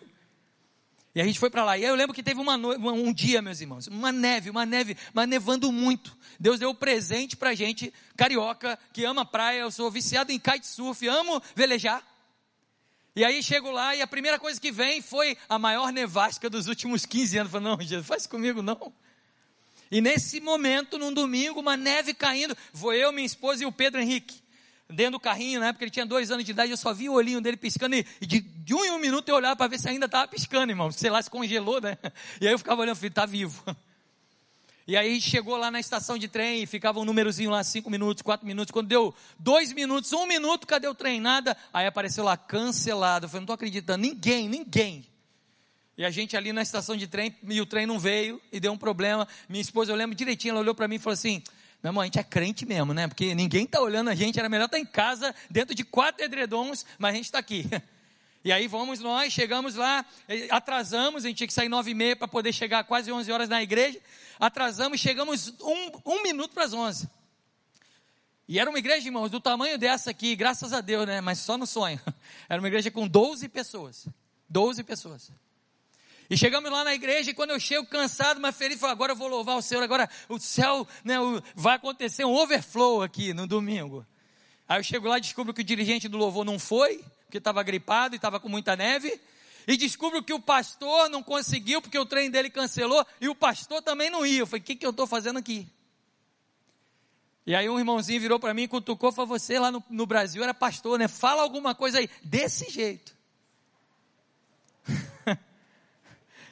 [1.15, 1.77] E a gente foi para lá.
[1.77, 5.27] E eu lembro que teve uma um dia, meus irmãos, uma neve, uma neve, mas
[5.27, 6.17] nevando muito.
[6.39, 11.07] Deus deu um presente pra gente, carioca, que ama praia, eu sou viciado em kitesurf,
[11.07, 12.03] amo velejar.
[13.15, 16.67] E aí chego lá e a primeira coisa que vem foi a maior nevasca dos
[16.67, 17.53] últimos 15 anos.
[17.53, 18.91] Eu falei, não, Jesus, faz comigo não.
[19.91, 24.01] E nesse momento, num domingo, uma neve caindo, vou eu, minha esposa e o Pedro
[24.01, 24.42] Henrique
[24.93, 27.13] dentro do carrinho, na época ele tinha dois anos de idade, eu só vi o
[27.13, 29.89] olhinho dele piscando, e de, de um em um minuto eu olhava para ver se
[29.89, 30.91] ainda estava piscando, irmão.
[30.91, 31.97] Sei lá, se congelou, né?
[32.39, 33.63] E aí eu ficava olhando, falei, está vivo.
[34.85, 38.21] E aí chegou lá na estação de trem e ficava um númerozinho lá, cinco minutos,
[38.21, 38.69] quatro minutos.
[38.69, 41.21] Quando deu dois minutos, um minuto, cadê o trem?
[41.21, 41.55] Nada.
[41.73, 43.25] Aí apareceu lá, cancelado.
[43.25, 45.07] Eu falei, não estou acreditando, ninguém, ninguém.
[45.97, 48.73] E a gente ali na estação de trem, e o trem não veio, e deu
[48.73, 49.25] um problema.
[49.47, 51.41] Minha esposa, eu lembro direitinho, ela olhou para mim e falou assim:
[51.83, 53.09] Meu irmão, a gente é crente mesmo, né?
[53.09, 56.23] Porque ninguém está olhando a gente, era melhor estar tá em casa, dentro de quatro
[56.23, 57.65] edredons, mas a gente está aqui.
[58.45, 60.05] E aí vamos nós, chegamos lá,
[60.49, 63.47] atrasamos, a gente tinha que sair nove e meia para poder chegar quase onze horas
[63.47, 63.97] na igreja.
[64.37, 67.07] Atrasamos, chegamos um, um minuto para as onze.
[68.45, 71.21] E era uma igreja, irmãos, do tamanho dessa aqui, graças a Deus, né?
[71.21, 72.01] Mas só no sonho.
[72.49, 74.09] Era uma igreja com 12 pessoas.
[74.49, 75.31] 12 pessoas.
[76.29, 79.15] E chegamos lá na igreja e quando eu chego cansado, mas feliz, falei, agora eu
[79.15, 81.15] vou louvar o Senhor, agora o céu, né,
[81.55, 84.05] vai acontecer um overflow aqui no domingo.
[84.67, 87.61] Aí eu chego lá e descubro que o dirigente do louvor não foi, porque estava
[87.61, 89.19] gripado e estava com muita neve.
[89.67, 93.81] E descubro que o pastor não conseguiu, porque o trem dele cancelou, e o pastor
[93.81, 94.39] também não ia.
[94.39, 95.67] Eu falei, o que, que eu estou fazendo aqui?
[97.45, 100.53] E aí um irmãozinho virou para mim cutucou, falou, você lá no, no Brasil era
[100.53, 101.07] pastor, né?
[101.07, 102.09] Fala alguma coisa aí.
[102.23, 103.13] Desse jeito.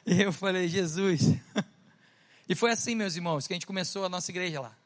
[0.06, 1.22] e eu falei, Jesus.
[2.48, 4.76] e foi assim, meus irmãos, que a gente começou a nossa igreja lá.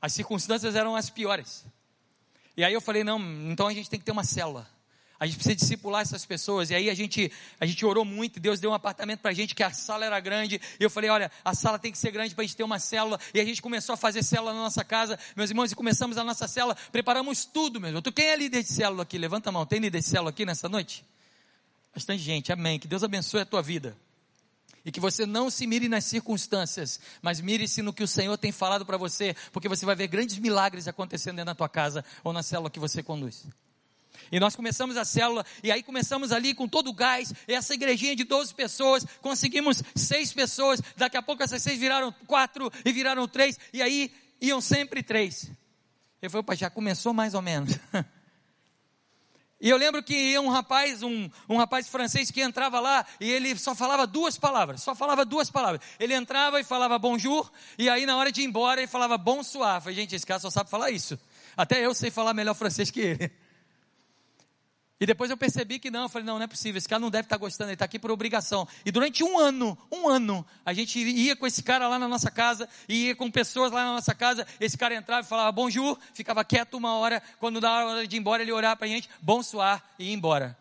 [0.00, 1.64] As circunstâncias eram as piores.
[2.56, 4.68] E aí eu falei, não, então a gente tem que ter uma célula.
[5.18, 6.70] A gente precisa discipular essas pessoas.
[6.70, 8.38] E aí a gente, a gente orou muito.
[8.38, 10.60] Deus deu um apartamento para a gente que a sala era grande.
[10.78, 12.78] E eu falei: olha, a sala tem que ser grande para a gente ter uma
[12.78, 13.18] célula.
[13.32, 15.72] E a gente começou a fazer célula na nossa casa, meus irmãos.
[15.72, 16.76] E começamos a nossa célula.
[16.92, 18.02] Preparamos tudo, meu irmão.
[18.02, 19.16] Quem é líder de célula aqui?
[19.16, 19.64] Levanta a mão.
[19.64, 21.02] Tem líder de célula aqui nessa noite?
[21.94, 22.52] Bastante gente.
[22.52, 22.78] Amém.
[22.78, 23.96] Que Deus abençoe a tua vida.
[24.86, 28.52] E que você não se mire nas circunstâncias, mas mire-se no que o Senhor tem
[28.52, 32.32] falado para você, porque você vai ver grandes milagres acontecendo dentro da tua casa ou
[32.32, 33.44] na célula que você conduz.
[34.30, 38.14] E nós começamos a célula, e aí começamos ali com todo o gás, essa igrejinha
[38.14, 43.26] de 12 pessoas, conseguimos seis pessoas, daqui a pouco essas seis viraram quatro e viraram
[43.26, 45.50] três, e aí iam sempre três.
[46.22, 47.76] Eu falei, opa, já começou mais ou menos.
[49.58, 53.56] E eu lembro que um rapaz, um, um rapaz francês que entrava lá e ele
[53.56, 55.80] só falava duas palavras, só falava duas palavras.
[55.98, 59.80] Ele entrava e falava bonjour, e aí na hora de ir embora ele falava bonsoir.
[59.80, 61.18] Falei, gente, esse cara só sabe falar isso.
[61.56, 63.32] Até eu sei falar melhor francês que ele.
[64.98, 67.10] E depois eu percebi que não, eu falei, não, não é possível, esse cara não
[67.10, 68.66] deve estar gostando, ele está aqui por obrigação.
[68.84, 72.30] E durante um ano, um ano, a gente ia com esse cara lá na nossa
[72.30, 76.42] casa, ia com pessoas lá na nossa casa, esse cara entrava e falava bonjour, ficava
[76.42, 79.82] quieto uma hora, quando dava hora de ir embora, ele olhava para a gente, bonsoir,
[79.98, 80.56] e ia embora.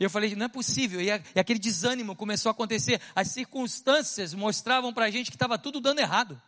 [0.00, 4.32] E eu falei, não é possível, e, e aquele desânimo começou a acontecer, as circunstâncias
[4.32, 6.40] mostravam para a gente que estava tudo dando errado.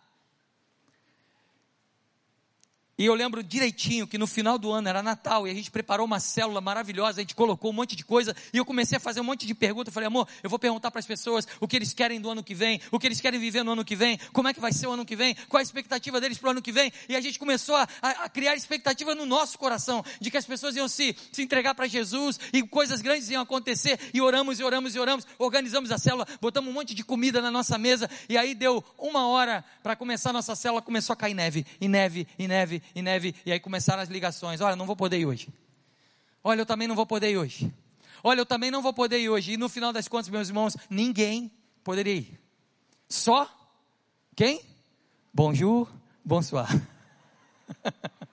[2.98, 6.04] E eu lembro direitinho que no final do ano era Natal e a gente preparou
[6.04, 9.20] uma célula maravilhosa, a gente colocou um monte de coisa e eu comecei a fazer
[9.20, 9.92] um monte de perguntas.
[9.92, 12.42] Eu falei, amor, eu vou perguntar para as pessoas o que eles querem do ano
[12.42, 14.72] que vem, o que eles querem viver no ano que vem, como é que vai
[14.72, 16.92] ser o ano que vem, qual a expectativa deles para o ano que vem.
[17.08, 20.74] E a gente começou a, a, criar expectativa no nosso coração de que as pessoas
[20.74, 23.96] iam se, se entregar para Jesus e coisas grandes iam acontecer.
[24.12, 27.50] E oramos e oramos e oramos, organizamos a célula, botamos um monte de comida na
[27.52, 31.34] nossa mesa e aí deu uma hora para começar a nossa célula, começou a cair
[31.34, 34.96] neve, e neve, e neve e neve, e aí começaram as ligações: olha, não vou
[34.96, 35.48] poder ir hoje.
[36.42, 37.72] Olha, eu também não vou poder ir hoje.
[38.22, 39.52] Olha, eu também não vou poder ir hoje.
[39.52, 41.50] E no final das contas, meus irmãos, ninguém
[41.84, 42.40] poderia ir.
[43.08, 43.48] Só
[44.34, 44.62] quem?
[45.32, 45.88] Bonjour,
[46.24, 46.68] bonsoir.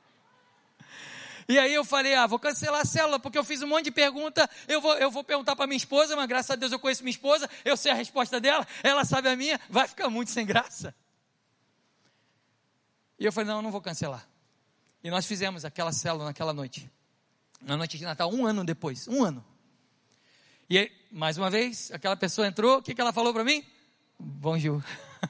[1.47, 3.91] E aí eu falei, ah, vou cancelar a célula, porque eu fiz um monte de
[3.91, 7.03] pergunta, eu vou, eu vou perguntar para minha esposa, mas graças a Deus eu conheço
[7.03, 10.43] minha esposa, eu sei a resposta dela, ela sabe a minha, vai ficar muito sem
[10.43, 10.95] graça.
[13.19, 14.27] E eu falei, não, eu não vou cancelar.
[15.05, 16.89] E nós fizemos aquela célula naquela noite.
[17.61, 19.07] Na noite de Natal, um ano depois.
[19.07, 19.45] Um ano.
[20.67, 23.63] E mais uma vez, aquela pessoa entrou, o que, que ela falou para mim?
[24.17, 24.83] Bonjour.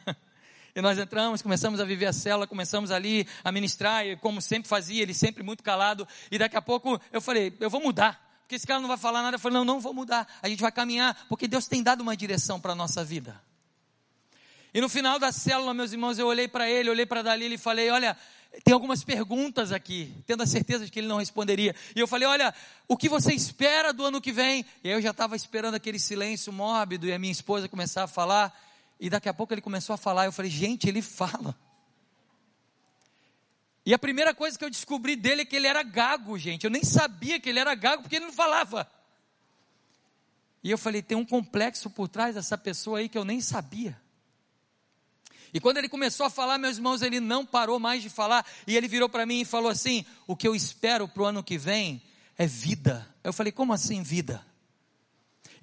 [0.74, 4.70] e nós entramos, começamos a viver a célula, começamos ali a ministrar, e como sempre
[4.70, 6.08] fazia, ele sempre muito calado.
[6.32, 8.40] E daqui a pouco eu falei, eu vou mudar.
[8.44, 9.36] Porque esse cara não vai falar nada.
[9.36, 10.26] Eu falei, não, não vou mudar.
[10.42, 13.44] A gente vai caminhar, porque Deus tem dado uma direção para a nossa vida.
[14.74, 17.58] E no final da célula, meus irmãos, eu olhei para ele, olhei para Dalila e
[17.58, 18.18] falei: Olha,
[18.64, 21.76] tem algumas perguntas aqui, tendo a certeza de que ele não responderia.
[21.96, 22.54] E eu falei: Olha,
[22.88, 24.66] o que você espera do ano que vem?
[24.84, 28.08] E aí eu já estava esperando aquele silêncio mórbido e a minha esposa começar a
[28.08, 28.58] falar.
[29.00, 30.26] E daqui a pouco ele começou a falar.
[30.26, 31.56] Eu falei: Gente, ele fala.
[33.86, 36.64] E a primeira coisa que eu descobri dele é que ele era gago, gente.
[36.64, 38.90] Eu nem sabia que ele era gago porque ele não falava.
[40.64, 44.00] E eu falei: tem um complexo por trás dessa pessoa aí que eu nem sabia.
[45.56, 48.46] E quando ele começou a falar, meus irmãos, ele não parou mais de falar.
[48.68, 51.42] E ele virou para mim e falou assim: O que eu espero para o ano
[51.42, 52.02] que vem
[52.38, 53.08] é vida.
[53.24, 54.46] Eu falei: Como assim vida?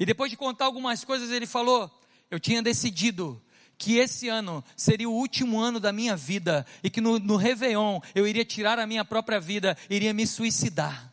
[0.00, 1.90] E depois de contar algumas coisas, ele falou:
[2.30, 3.38] Eu tinha decidido
[3.76, 8.00] que esse ano seria o último ano da minha vida e que no, no Réveillon
[8.14, 11.12] eu iria tirar a minha própria vida, iria me suicidar.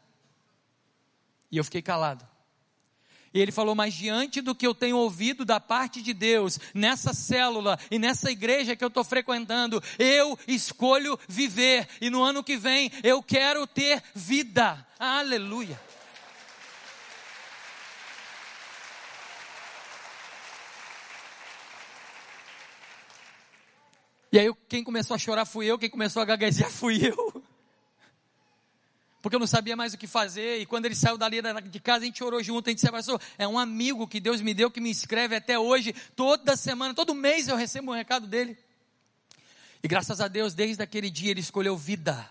[1.51, 2.28] E eu fiquei calado.
[3.33, 7.13] E ele falou: Mas diante do que eu tenho ouvido da parte de Deus, nessa
[7.13, 11.87] célula e nessa igreja que eu estou frequentando, eu escolho viver.
[12.01, 14.85] E no ano que vem eu quero ter vida.
[14.99, 15.79] Aleluia.
[24.31, 27.38] E aí quem começou a chorar fui eu, quem começou a gaguejar fui eu
[29.21, 30.59] porque eu não sabia mais o que fazer.
[30.59, 31.37] E quando ele saiu dali
[31.69, 33.19] de casa, a gente orou junto, a gente se abraçou.
[33.37, 37.13] É um amigo que Deus me deu, que me escreve até hoje, toda semana, todo
[37.13, 38.57] mês eu recebo um recado dele.
[39.83, 42.29] E graças a Deus, desde aquele dia, ele escolheu vida.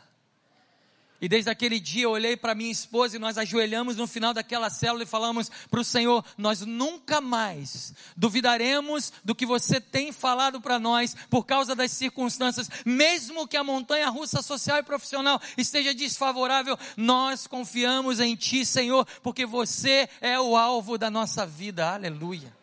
[1.21, 4.71] E desde aquele dia eu olhei para minha esposa e nós ajoelhamos no final daquela
[4.71, 10.61] célula e falamos para o Senhor: nós nunca mais duvidaremos do que você tem falado
[10.61, 15.93] para nós por causa das circunstâncias, mesmo que a montanha russa social e profissional esteja
[15.93, 21.93] desfavorável, nós confiamos em Ti, Senhor, porque você é o alvo da nossa vida.
[21.93, 22.57] Aleluia.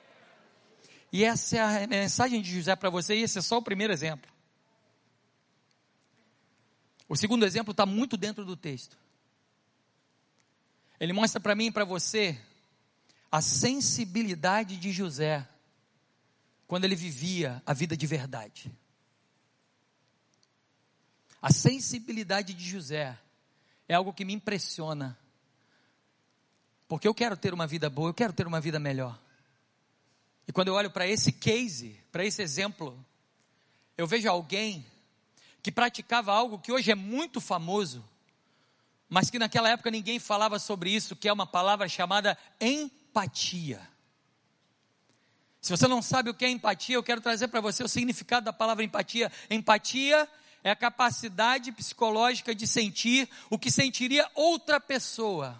[1.11, 3.91] E essa é a mensagem de José para você, e esse é só o primeiro
[3.91, 4.34] exemplo.
[7.07, 8.97] O segundo exemplo está muito dentro do texto.
[10.99, 12.39] Ele mostra para mim e para você
[13.31, 15.47] a sensibilidade de José
[16.67, 18.71] quando ele vivia a vida de verdade.
[21.41, 23.17] A sensibilidade de José
[23.87, 25.17] é algo que me impressiona.
[26.87, 29.19] Porque eu quero ter uma vida boa, eu quero ter uma vida melhor.
[30.47, 33.03] E quando eu olho para esse case, para esse exemplo,
[33.97, 34.85] eu vejo alguém
[35.65, 38.07] que praticava algo que hoje é muito famoso,
[39.09, 43.81] mas que naquela época ninguém falava sobre isso, que é uma palavra chamada empatia.
[45.59, 48.45] Se você não sabe o que é empatia, eu quero trazer para você o significado
[48.45, 49.31] da palavra empatia.
[49.49, 50.29] Empatia
[50.63, 55.59] é a capacidade psicológica de sentir o que sentiria outra pessoa,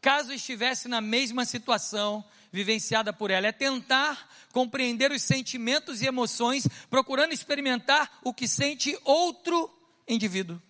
[0.00, 3.48] caso estivesse na mesma situação vivenciada por ela.
[3.48, 9.68] É tentar compreender os sentimentos e emoções, procurando experimentar o que sente outro
[10.06, 10.62] indivíduo.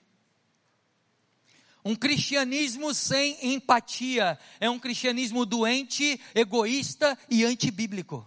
[1.85, 8.27] Um cristianismo sem empatia é um cristianismo doente, egoísta e antibíblico.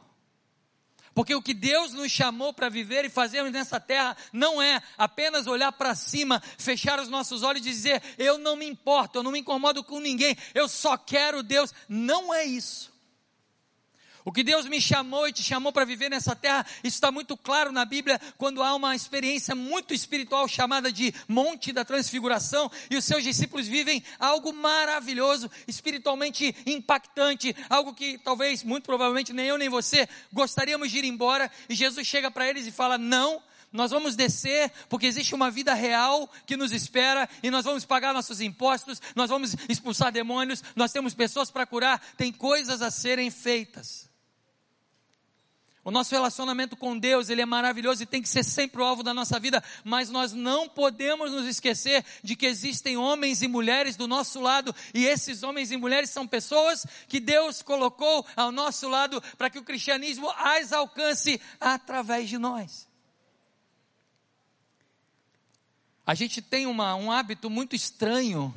[1.16, 5.48] Porque o que Deus nos chamou para viver e fazermos nessa terra não é apenas
[5.48, 9.32] olhar para cima, fechar os nossos olhos e dizer: eu não me importo, eu não
[9.32, 11.74] me incomodo com ninguém, eu só quero Deus.
[11.90, 12.96] Não é isso.
[14.28, 17.38] O que Deus me chamou e te chamou para viver nessa terra, isso está muito
[17.38, 22.98] claro na Bíblia, quando há uma experiência muito espiritual chamada de Monte da Transfiguração, e
[22.98, 29.58] os seus discípulos vivem algo maravilhoso, espiritualmente impactante, algo que talvez, muito provavelmente, nem eu
[29.58, 33.92] nem você gostaríamos de ir embora, e Jesus chega para eles e fala: Não, nós
[33.92, 38.42] vamos descer, porque existe uma vida real que nos espera, e nós vamos pagar nossos
[38.42, 44.07] impostos, nós vamos expulsar demônios, nós temos pessoas para curar, tem coisas a serem feitas.
[45.88, 49.04] O nosso relacionamento com Deus, ele é maravilhoso e tem que ser sempre o alvo
[49.04, 53.96] da nossa vida, mas nós não podemos nos esquecer de que existem homens e mulheres
[53.96, 58.90] do nosso lado, e esses homens e mulheres são pessoas que Deus colocou ao nosso
[58.90, 62.86] lado para que o cristianismo as alcance através de nós.
[66.06, 68.54] A gente tem uma, um hábito muito estranho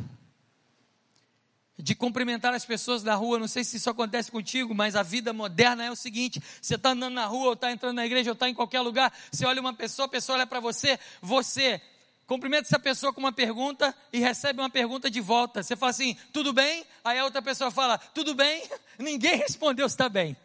[1.81, 3.39] de cumprimentar as pessoas na rua.
[3.39, 6.91] Não sei se isso acontece contigo, mas a vida moderna é o seguinte: você está
[6.91, 9.61] andando na rua, ou está entrando na igreja, ou está em qualquer lugar, você olha
[9.61, 11.81] uma pessoa, a pessoa olha para você, você
[12.27, 15.63] cumprimenta essa pessoa com uma pergunta e recebe uma pergunta de volta.
[15.65, 16.87] Você fala assim, tudo bem?
[17.05, 18.63] Aí a outra pessoa fala, tudo bem?
[18.99, 20.37] Ninguém respondeu se está bem.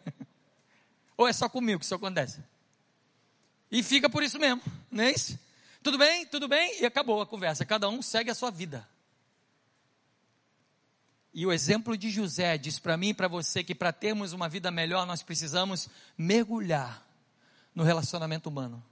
[1.16, 2.40] ou é só comigo que isso acontece?
[3.70, 5.38] E fica por isso mesmo, não é isso?
[5.80, 6.26] Tudo bem?
[6.26, 6.82] Tudo bem?
[6.82, 7.64] E acabou a conversa.
[7.64, 8.84] Cada um segue a sua vida.
[11.36, 14.48] E o exemplo de José diz para mim e para você que para termos uma
[14.48, 17.06] vida melhor nós precisamos mergulhar
[17.74, 18.82] no relacionamento humano.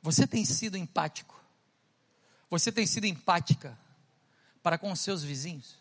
[0.00, 1.38] Você tem sido empático?
[2.48, 3.78] Você tem sido empática
[4.62, 5.76] para com os seus vizinhos?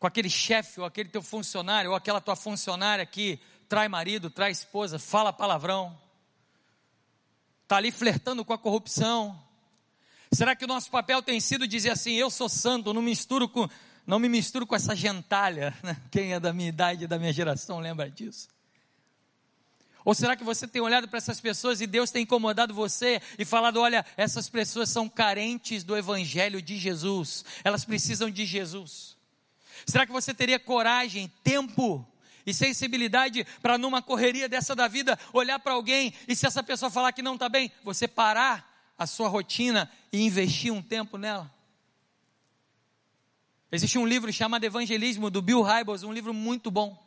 [0.00, 4.50] Com aquele chefe ou aquele teu funcionário ou aquela tua funcionária que trai marido, trai
[4.50, 5.96] esposa, fala palavrão,
[7.62, 9.40] está ali flertando com a corrupção,
[10.34, 13.68] Será que o nosso papel tem sido dizer assim: eu sou santo, não misturo com,
[14.06, 15.76] não me misturo com essa gentalha?
[15.82, 15.96] Né?
[16.10, 18.48] Quem é da minha idade, da minha geração, lembra disso?
[20.04, 23.44] Ou será que você tem olhado para essas pessoas e Deus tem incomodado você e
[23.44, 29.16] falado: olha, essas pessoas são carentes do Evangelho de Jesus, elas precisam de Jesus?
[29.86, 32.06] Será que você teria coragem, tempo
[32.44, 36.90] e sensibilidade para, numa correria dessa da vida, olhar para alguém e se essa pessoa
[36.90, 41.52] falar que não está bem, você parar a sua rotina e investir um tempo nela?
[43.70, 47.02] Existe um livro chamado Evangelismo, do Bill Hybels, um livro muito bom.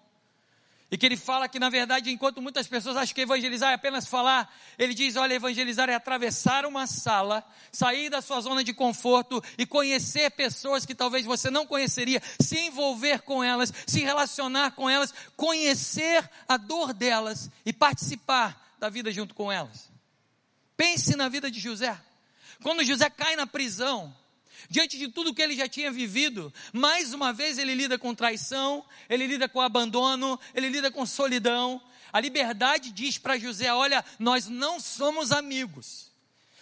[0.89, 4.07] E que ele fala que, na verdade, enquanto muitas pessoas acham que evangelizar é apenas
[4.07, 9.43] falar, ele diz: olha, evangelizar é atravessar uma sala, sair da sua zona de conforto
[9.57, 14.89] e conhecer pessoas que talvez você não conheceria, se envolver com elas, se relacionar com
[14.89, 19.96] elas, conhecer a dor delas e participar da vida junto com elas.
[20.77, 21.99] Pense na vida de José.
[22.61, 24.15] Quando José cai na prisão,
[24.69, 28.85] diante de tudo que ele já tinha vivido, mais uma vez ele lida com traição,
[29.09, 31.81] ele lida com abandono, ele lida com solidão.
[32.13, 36.11] A liberdade diz para José: Olha, nós não somos amigos.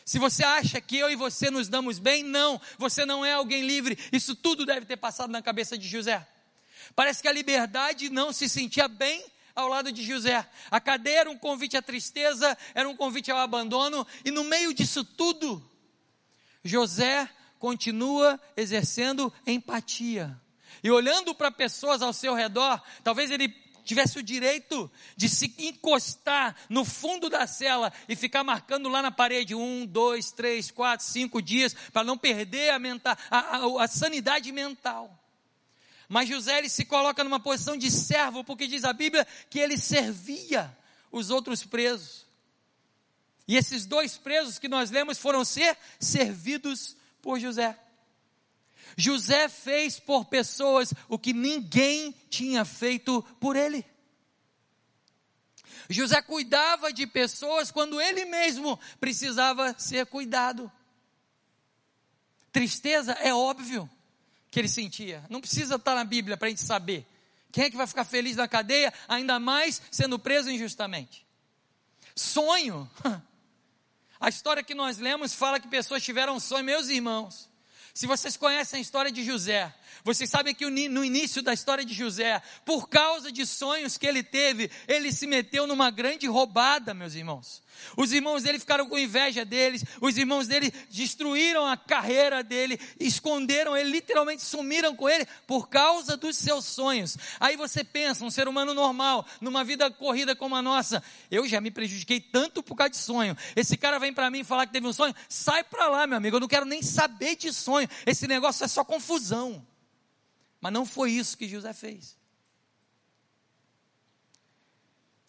[0.05, 3.65] Se você acha que eu e você nos damos bem, não, você não é alguém
[3.65, 3.97] livre.
[4.11, 6.25] Isso tudo deve ter passado na cabeça de José.
[6.95, 9.25] Parece que a liberdade não se sentia bem
[9.55, 10.45] ao lado de José.
[10.69, 14.73] A cadeia era um convite à tristeza, era um convite ao abandono, e no meio
[14.73, 15.63] disso tudo,
[16.63, 17.29] José
[17.59, 20.39] continua exercendo empatia.
[20.83, 23.47] E olhando para pessoas ao seu redor, talvez ele
[23.85, 29.11] tivesse o direito de se encostar no fundo da cela e ficar marcando lá na
[29.11, 33.87] parede um, dois, três, quatro, cinco dias para não perder a, mental, a, a, a,
[33.87, 35.24] sanidade mental.
[36.07, 39.77] Mas José ele se coloca numa posição de servo porque diz a Bíblia que ele
[39.77, 40.75] servia
[41.11, 42.25] os outros presos.
[43.47, 47.77] E esses dois presos que nós lemos foram ser servidos por José.
[48.97, 53.85] José fez por pessoas o que ninguém tinha feito por ele.
[55.89, 60.71] José cuidava de pessoas quando ele mesmo precisava ser cuidado.
[62.51, 63.89] Tristeza é óbvio
[64.55, 67.05] que ele sentia, não precisa estar na Bíblia para a gente saber.
[67.51, 71.27] Quem é que vai ficar feliz na cadeia, ainda mais sendo preso injustamente?
[72.15, 72.89] Sonho,
[74.17, 77.49] A história que nós lemos fala que pessoas tiveram um sonho, meus irmãos.
[77.93, 79.73] Se vocês conhecem a história de José,
[80.03, 84.23] vocês sabem que no início da história de José, por causa de sonhos que ele
[84.23, 87.63] teve, ele se meteu numa grande roubada, meus irmãos.
[87.97, 93.75] Os irmãos dele ficaram com inveja deles, os irmãos dele destruíram a carreira dele, esconderam
[93.75, 97.17] ele, literalmente sumiram com ele por causa dos seus sonhos.
[97.39, 101.59] Aí você pensa, um ser humano normal, numa vida corrida como a nossa, eu já
[101.59, 103.35] me prejudiquei tanto por causa de sonho.
[103.55, 106.37] Esse cara vem para mim falar que teve um sonho, sai para lá, meu amigo,
[106.37, 107.87] eu não quero nem saber de sonho.
[108.05, 109.65] Esse negócio é só confusão.
[110.65, 112.17] Mas não foi isso que José fez.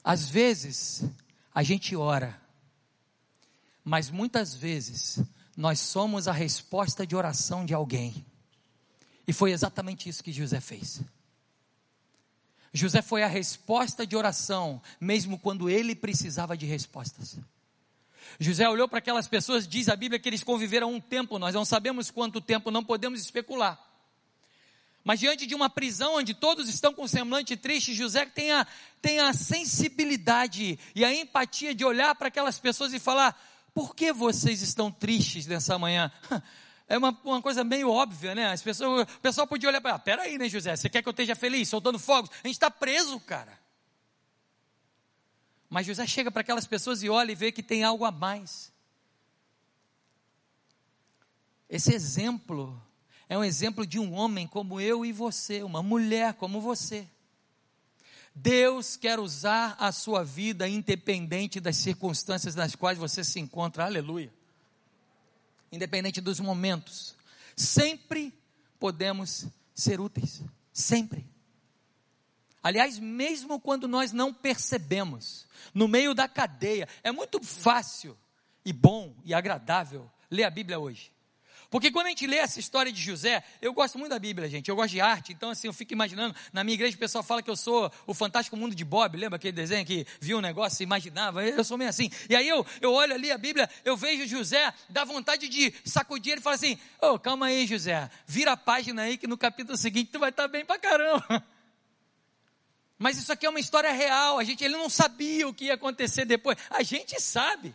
[0.03, 1.05] Às vezes,
[1.55, 2.41] a gente ora,
[3.85, 5.19] mas muitas vezes
[5.55, 8.25] nós somos a resposta de oração de alguém.
[9.29, 11.03] E foi exatamente isso que José fez.
[12.73, 17.39] José foi a resposta de oração, mesmo quando ele precisava de respostas.
[18.41, 21.67] José olhou para aquelas pessoas, diz a Bíblia que eles conviveram um tempo, nós não
[21.67, 23.96] sabemos quanto tempo, não podemos especular.
[25.07, 28.67] Mas diante de uma prisão onde todos estão com semblante triste, José tem a,
[29.01, 33.41] tem a sensibilidade e a empatia de olhar para aquelas pessoas e falar:
[33.73, 36.11] por que vocês estão tristes nessa manhã?
[36.89, 38.53] É uma, uma coisa meio óbvia, né?
[38.53, 40.77] As pessoas, o pessoal podia olhar para, ah, peraí, né, José?
[40.77, 42.31] Você quer que eu esteja feliz, soltando fogos?
[42.31, 43.59] A gente está preso, cara.
[45.69, 48.73] Mas José chega para aquelas pessoas e olha e vê que tem algo a mais.
[51.69, 52.81] Esse exemplo
[53.29, 57.09] é um exemplo de um homem como eu e você, uma mulher como você.
[58.35, 64.33] Deus quer usar a sua vida independente das circunstâncias nas quais você se encontra, aleluia.
[65.73, 67.17] Independente dos momentos,
[67.57, 68.33] sempre
[68.79, 71.27] podemos ser úteis, sempre.
[72.63, 78.17] Aliás, mesmo quando nós não percebemos, no meio da cadeia, é muito fácil
[78.65, 81.16] e bom e agradável ler a Bíblia hoje.
[81.77, 84.71] Porque quando a gente lê essa história de José, eu gosto muito da Bíblia, gente.
[84.71, 86.35] Eu gosto de arte, então assim, eu fico imaginando.
[86.51, 89.15] Na minha igreja o pessoal fala que eu sou o fantástico mundo de Bob.
[89.15, 91.45] Lembra aquele desenho que viu um negócio e imaginava?
[91.45, 92.11] Eu sou meio assim.
[92.31, 96.33] E aí eu, eu olho ali a Bíblia, eu vejo José, dá vontade de sacudir
[96.33, 98.09] ele e fala assim: Ô, oh, calma aí, José.
[98.27, 101.45] Vira a página aí que no capítulo seguinte tu vai estar bem pra caramba.
[102.99, 104.39] Mas isso aqui é uma história real.
[104.39, 106.57] A gente, ele não sabia o que ia acontecer depois.
[106.71, 107.75] A gente sabe.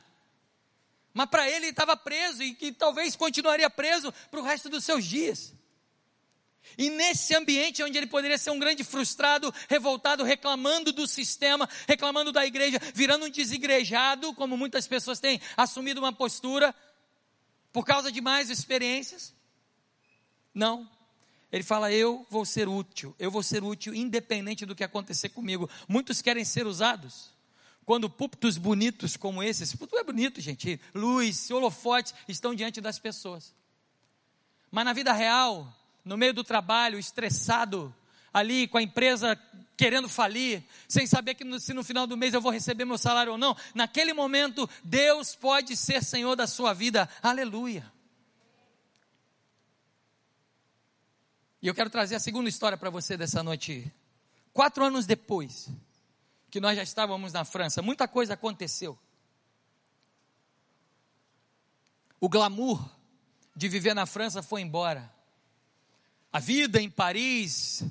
[1.13, 5.03] Mas para ele estava preso e que talvez continuaria preso para o resto dos seus
[5.03, 5.53] dias.
[6.77, 12.31] E nesse ambiente onde ele poderia ser um grande frustrado, revoltado, reclamando do sistema, reclamando
[12.31, 16.73] da igreja, virando um desigrejado, como muitas pessoas têm assumido uma postura,
[17.73, 19.33] por causa de mais experiências.
[20.53, 20.89] Não.
[21.51, 25.69] Ele fala: Eu vou ser útil, eu vou ser útil independente do que acontecer comigo.
[25.87, 27.31] Muitos querem ser usados
[27.85, 32.99] quando púlpitos bonitos como esse, esse púlpito é bonito, gente, luz, holofotes estão diante das
[32.99, 33.53] pessoas.
[34.69, 35.73] Mas na vida real,
[36.05, 37.93] no meio do trabalho, estressado,
[38.33, 39.37] ali com a empresa
[39.75, 42.97] querendo falir, sem saber que no, se no final do mês eu vou receber meu
[42.97, 47.91] salário ou não, naquele momento Deus pode ser Senhor da sua vida, aleluia.
[51.61, 53.91] E eu quero trazer a segunda história para você dessa noite.
[54.53, 55.69] Quatro anos depois
[56.51, 58.99] que nós já estávamos na França, muita coisa aconteceu.
[62.19, 62.87] O glamour
[63.55, 65.11] de viver na França foi embora.
[66.31, 67.83] A vida em Paris,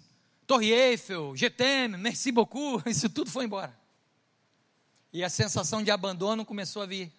[0.47, 3.77] Torre Eiffel, GTM, merci beaucoup, isso tudo foi embora.
[5.11, 7.11] E a sensação de abandono começou a vir.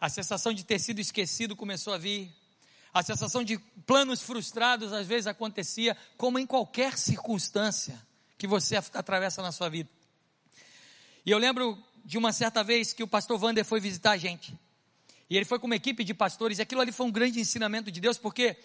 [0.00, 2.30] A sensação de ter sido esquecido começou a vir.
[2.92, 8.00] A sensação de planos frustrados às vezes acontecia, como em qualquer circunstância
[8.36, 9.88] que você atravessa na sua vida.
[11.26, 14.54] E eu lembro de uma certa vez que o pastor Wander foi visitar a gente.
[15.30, 17.90] E ele foi com uma equipe de pastores, e aquilo ali foi um grande ensinamento
[17.90, 18.56] de Deus, porque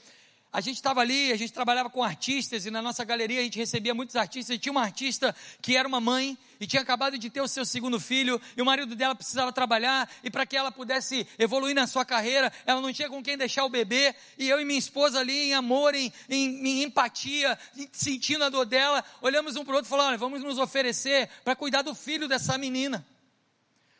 [0.51, 3.59] a gente estava ali, a gente trabalhava com artistas e na nossa galeria a gente
[3.59, 4.55] recebia muitos artistas.
[4.55, 7.63] E tinha uma artista que era uma mãe e tinha acabado de ter o seu
[7.63, 11.85] segundo filho e o marido dela precisava trabalhar e para que ela pudesse evoluir na
[11.85, 14.15] sua carreira, ela não tinha com quem deixar o bebê.
[14.39, 17.57] E eu e minha esposa ali em amor, em, em, em empatia,
[17.91, 21.55] sentindo a dor dela, olhamos um para o outro e falamos: vamos nos oferecer para
[21.55, 23.05] cuidar do filho dessa menina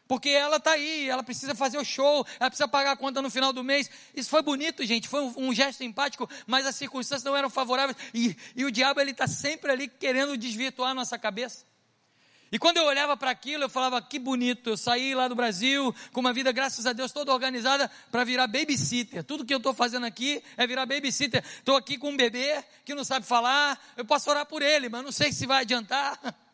[0.10, 3.30] porque ela está aí, ela precisa fazer o show, ela precisa pagar a conta no
[3.30, 3.88] final do mês.
[4.16, 7.96] Isso foi bonito, gente, foi um, um gesto empático, mas as circunstâncias não eram favoráveis
[8.12, 11.64] e, e o diabo ele está sempre ali querendo desvirtuar a nossa cabeça.
[12.52, 15.94] E quando eu olhava para aquilo, eu falava, que bonito, eu saí lá do Brasil
[16.12, 19.24] com uma vida, graças a Deus, toda organizada para virar babysitter.
[19.24, 21.44] Tudo que eu estou fazendo aqui é virar babysitter.
[21.60, 25.04] Estou aqui com um bebê que não sabe falar, eu posso orar por ele, mas
[25.04, 26.20] não sei se vai adiantar.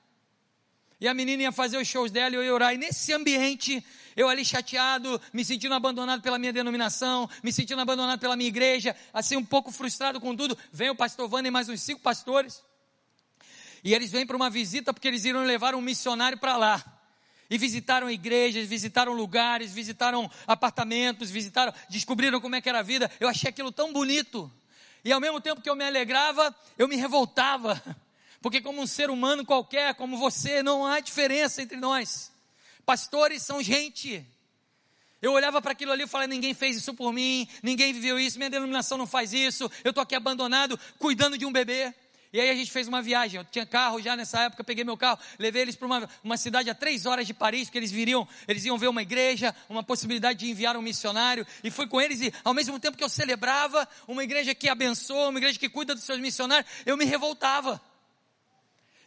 [1.05, 2.73] E a menina ia fazer os shows dela e eu ia orar.
[2.73, 3.85] E nesse ambiente,
[4.15, 8.95] eu ali chateado, me sentindo abandonado pela minha denominação, me sentindo abandonado pela minha igreja,
[9.13, 10.57] assim um pouco frustrado com tudo.
[10.71, 12.63] Vem o pastor Vânia e mais uns cinco pastores.
[13.83, 16.83] E eles vêm para uma visita porque eles iriam levar um missionário para lá.
[17.51, 23.11] E visitaram igrejas, visitaram lugares, visitaram apartamentos, visitaram, descobriram como é que era a vida.
[23.19, 24.51] Eu achei aquilo tão bonito.
[25.03, 27.79] E ao mesmo tempo que eu me alegrava, eu me revoltava.
[28.45, 32.31] Porque, como um ser humano qualquer, como você, não há diferença entre nós.
[32.85, 34.23] Pastores são gente.
[35.19, 38.37] Eu olhava para aquilo ali e falava: ninguém fez isso por mim, ninguém viveu isso,
[38.37, 41.91] minha denominação não faz isso, eu estou aqui abandonado, cuidando de um bebê.
[42.31, 43.39] E aí a gente fez uma viagem.
[43.39, 46.69] Eu tinha carro já nessa época, peguei meu carro, levei eles para uma, uma cidade
[46.69, 50.37] a três horas de Paris, porque eles viriam, eles iam ver uma igreja, uma possibilidade
[50.37, 51.47] de enviar um missionário.
[51.63, 55.29] E fui com eles e ao mesmo tempo que eu celebrava uma igreja que abençoa,
[55.29, 57.81] uma igreja que cuida dos seus missionários, eu me revoltava.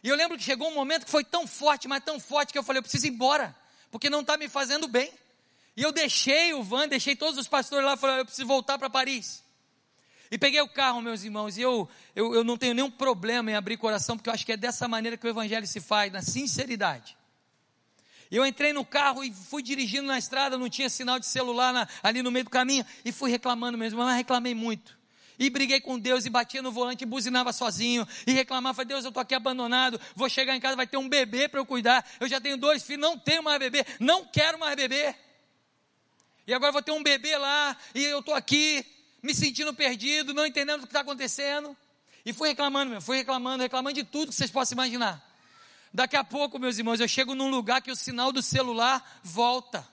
[0.03, 2.57] E eu lembro que chegou um momento que foi tão forte, mas tão forte, que
[2.57, 3.55] eu falei, eu preciso ir embora,
[3.91, 5.11] porque não está me fazendo bem.
[5.75, 8.89] E eu deixei o van, deixei todos os pastores lá, falei, eu preciso voltar para
[8.89, 9.43] Paris.
[10.31, 13.55] E peguei o carro, meus irmãos, e eu, eu, eu não tenho nenhum problema em
[13.55, 16.21] abrir coração, porque eu acho que é dessa maneira que o evangelho se faz, na
[16.21, 17.17] sinceridade.
[18.31, 21.73] E eu entrei no carro e fui dirigindo na estrada, não tinha sinal de celular
[21.73, 24.98] na, ali no meio do caminho, e fui reclamando mesmo, mas reclamei muito
[25.39, 29.07] e briguei com Deus e batia no volante e buzinava sozinho e reclamava, Deus, eu
[29.07, 32.27] estou aqui abandonado, vou chegar em casa, vai ter um bebê para eu cuidar, eu
[32.27, 35.15] já tenho dois filhos, não tenho mais bebê, não quero mais bebê.
[36.45, 38.85] E agora vou ter um bebê lá e eu estou aqui
[39.23, 41.75] me sentindo perdido, não entendendo o que está acontecendo.
[42.25, 45.25] E fui reclamando, meu, fui reclamando, reclamando de tudo que vocês possam imaginar.
[45.93, 49.87] Daqui a pouco, meus irmãos, eu chego num lugar que o sinal do celular volta.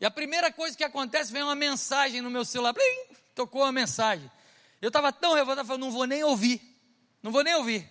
[0.00, 2.72] E a primeira coisa que acontece, vem uma mensagem no meu celular.
[2.72, 3.23] Blim!
[3.34, 4.30] Tocou uma mensagem.
[4.80, 6.60] Eu estava tão revoltado, falei, não vou nem ouvir.
[7.22, 7.90] Não vou nem ouvir.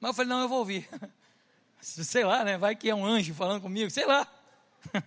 [0.00, 0.88] Mas eu falei, não, eu vou ouvir.
[1.80, 2.58] Sei lá, né?
[2.58, 4.26] Vai que é um anjo falando comigo, sei lá.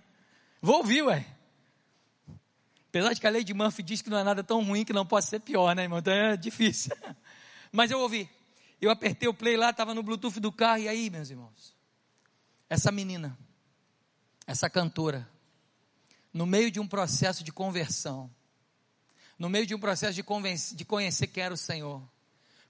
[0.62, 1.26] Vou ouvir, ué.
[2.88, 4.94] Apesar de que a lei de Murphy diz que não é nada tão ruim que
[4.94, 6.00] não pode ser pior, né, irmão?
[6.00, 6.96] Então é difícil.
[7.72, 8.30] Mas eu ouvi.
[8.80, 11.76] Eu apertei o play lá, estava no Bluetooth do carro, e aí, meus irmãos?
[12.70, 13.38] Essa menina,
[14.48, 15.30] essa cantora,
[16.34, 18.30] no meio de um processo de conversão,
[19.42, 20.24] no meio de um processo de,
[20.76, 22.00] de conhecer quem era o Senhor,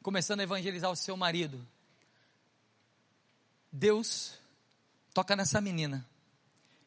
[0.01, 1.67] começando a evangelizar o seu marido,
[3.69, 4.35] Deus
[5.13, 6.07] toca nessa menina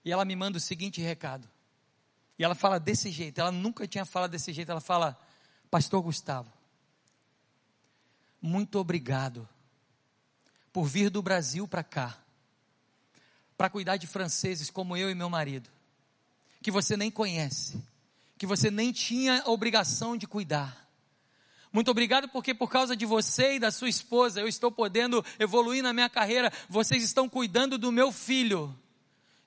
[0.03, 1.47] e ela me manda o seguinte recado.
[2.39, 4.70] E ela fala desse jeito, ela nunca tinha falado desse jeito.
[4.70, 5.20] Ela fala:
[5.70, 6.51] Pastor Gustavo,
[8.41, 9.47] muito obrigado
[10.72, 12.18] por vir do Brasil para cá,
[13.55, 15.68] para cuidar de franceses como eu e meu marido,
[16.62, 17.78] que você nem conhece
[18.45, 20.86] que você nem tinha obrigação de cuidar.
[21.72, 25.82] Muito obrigado porque por causa de você e da sua esposa eu estou podendo evoluir
[25.82, 26.53] na minha carreira.
[26.68, 28.78] Vocês estão cuidando do meu filho.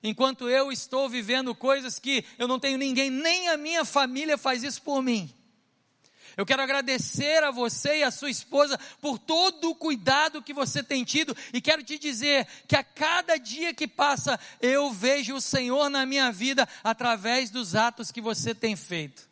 [0.02, 4.64] Enquanto eu estou vivendo coisas que eu não tenho ninguém, nem a minha família faz
[4.64, 5.32] isso por mim.
[6.38, 10.84] Eu quero agradecer a você e a sua esposa por todo o cuidado que você
[10.84, 15.40] tem tido e quero te dizer que a cada dia que passa eu vejo o
[15.40, 19.28] Senhor na minha vida através dos atos que você tem feito.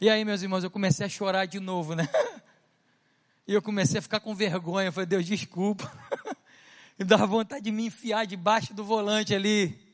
[0.00, 2.08] E aí, meus irmãos, eu comecei a chorar de novo, né?
[3.48, 4.88] E eu comecei a ficar com vergonha.
[4.88, 5.88] Eu falei, Deus, desculpa.
[6.98, 9.85] E dava vontade de me enfiar debaixo do volante ali.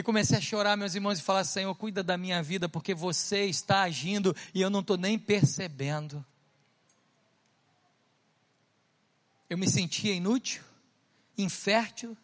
[0.00, 3.44] E comecei a chorar, meus irmãos, e falar: Senhor, cuida da minha vida, porque você
[3.44, 6.24] está agindo e eu não estou nem percebendo.
[9.50, 10.62] Eu me sentia inútil,
[11.36, 12.16] infértil,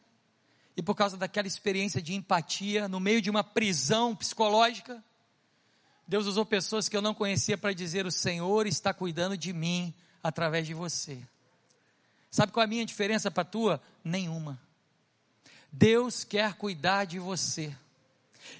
[0.75, 5.05] e por causa daquela experiência de empatia, no meio de uma prisão psicológica,
[6.09, 9.93] Deus usou pessoas que eu não conhecia para dizer: O Senhor está cuidando de mim
[10.23, 11.23] através de você.
[12.31, 13.83] Sabe qual é a minha diferença para a tua?
[14.03, 14.66] Nenhuma.
[15.79, 17.75] Deus quer cuidar de você.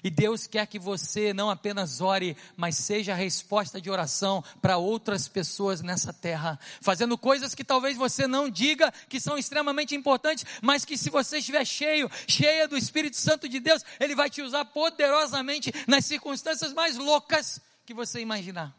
[0.03, 4.77] E Deus quer que você não apenas ore, mas seja a resposta de oração para
[4.77, 10.45] outras pessoas nessa terra, fazendo coisas que talvez você não diga que são extremamente importantes,
[10.61, 14.41] mas que se você estiver cheio, cheia do Espírito Santo de Deus, Ele vai te
[14.41, 18.75] usar poderosamente nas circunstâncias mais loucas que você imaginar.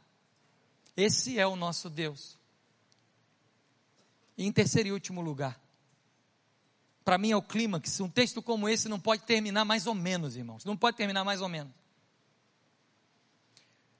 [0.96, 2.36] Esse é o nosso Deus.
[4.36, 5.58] E em terceiro e último lugar,
[7.08, 8.00] para mim é o clímax.
[8.00, 10.62] Um texto como esse não pode terminar mais ou menos, irmãos.
[10.66, 11.72] Não pode terminar mais ou menos.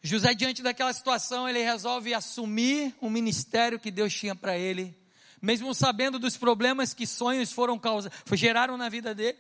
[0.03, 4.95] José, diante daquela situação, ele resolve assumir o ministério que Deus tinha para ele,
[5.41, 9.39] mesmo sabendo dos problemas que sonhos foram causados, geraram na vida dele.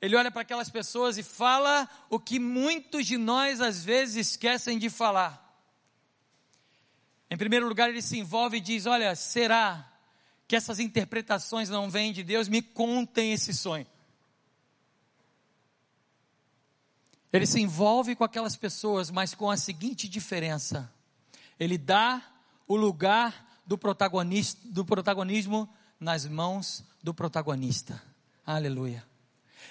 [0.00, 4.78] Ele olha para aquelas pessoas e fala o que muitos de nós às vezes esquecem
[4.78, 5.62] de falar.
[7.30, 9.91] Em primeiro lugar, ele se envolve e diz: Olha, será
[10.52, 13.86] que essas interpretações não vêm de Deus, me contem esse sonho.
[17.32, 20.92] Ele se envolve com aquelas pessoas, mas com a seguinte diferença:
[21.58, 22.22] ele dá
[22.68, 25.66] o lugar do, protagonista, do protagonismo
[25.98, 28.02] nas mãos do protagonista.
[28.44, 29.02] Aleluia.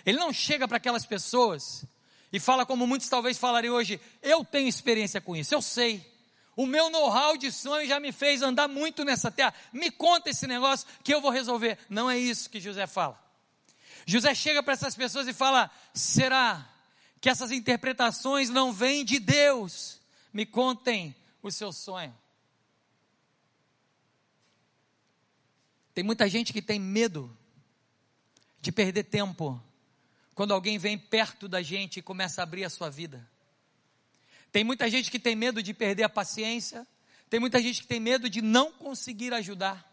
[0.04, 1.86] Ele não chega para aquelas pessoas
[2.34, 6.11] e fala como muitos talvez falariam hoje: eu tenho experiência com isso, eu sei.
[6.62, 9.52] O meu know-how de sonho já me fez andar muito nessa terra.
[9.74, 11.76] Me conta esse negócio que eu vou resolver.
[11.90, 13.20] Não é isso que José fala.
[14.06, 16.70] José chega para essas pessoas e fala: será
[17.20, 20.00] que essas interpretações não vêm de Deus?
[20.32, 22.16] Me contem o seu sonho.
[25.96, 27.36] Tem muita gente que tem medo
[28.60, 29.60] de perder tempo
[30.36, 33.28] quando alguém vem perto da gente e começa a abrir a sua vida.
[34.52, 36.86] Tem muita gente que tem medo de perder a paciência,
[37.30, 39.90] tem muita gente que tem medo de não conseguir ajudar.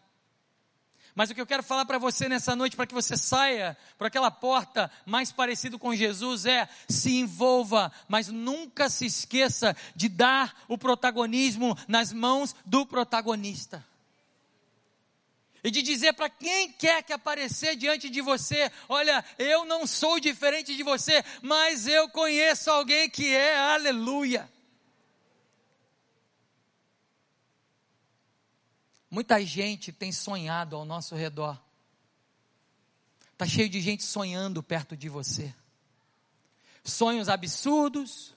[1.15, 4.07] Mas o que eu quero falar para você nessa noite, para que você saia por
[4.07, 10.65] aquela porta mais parecido com Jesus, é se envolva, mas nunca se esqueça de dar
[10.69, 13.85] o protagonismo nas mãos do protagonista.
[15.63, 20.21] E de dizer para quem quer que aparecer diante de você: olha, eu não sou
[20.21, 24.51] diferente de você, mas eu conheço alguém que é, aleluia.
[29.11, 31.59] Muita gente tem sonhado ao nosso redor.
[33.33, 35.55] Está cheio de gente sonhando perto de você.
[36.85, 38.35] Sonhos absurdos,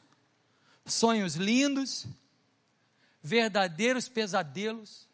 [0.86, 2.08] sonhos lindos,
[3.22, 5.11] verdadeiros pesadelos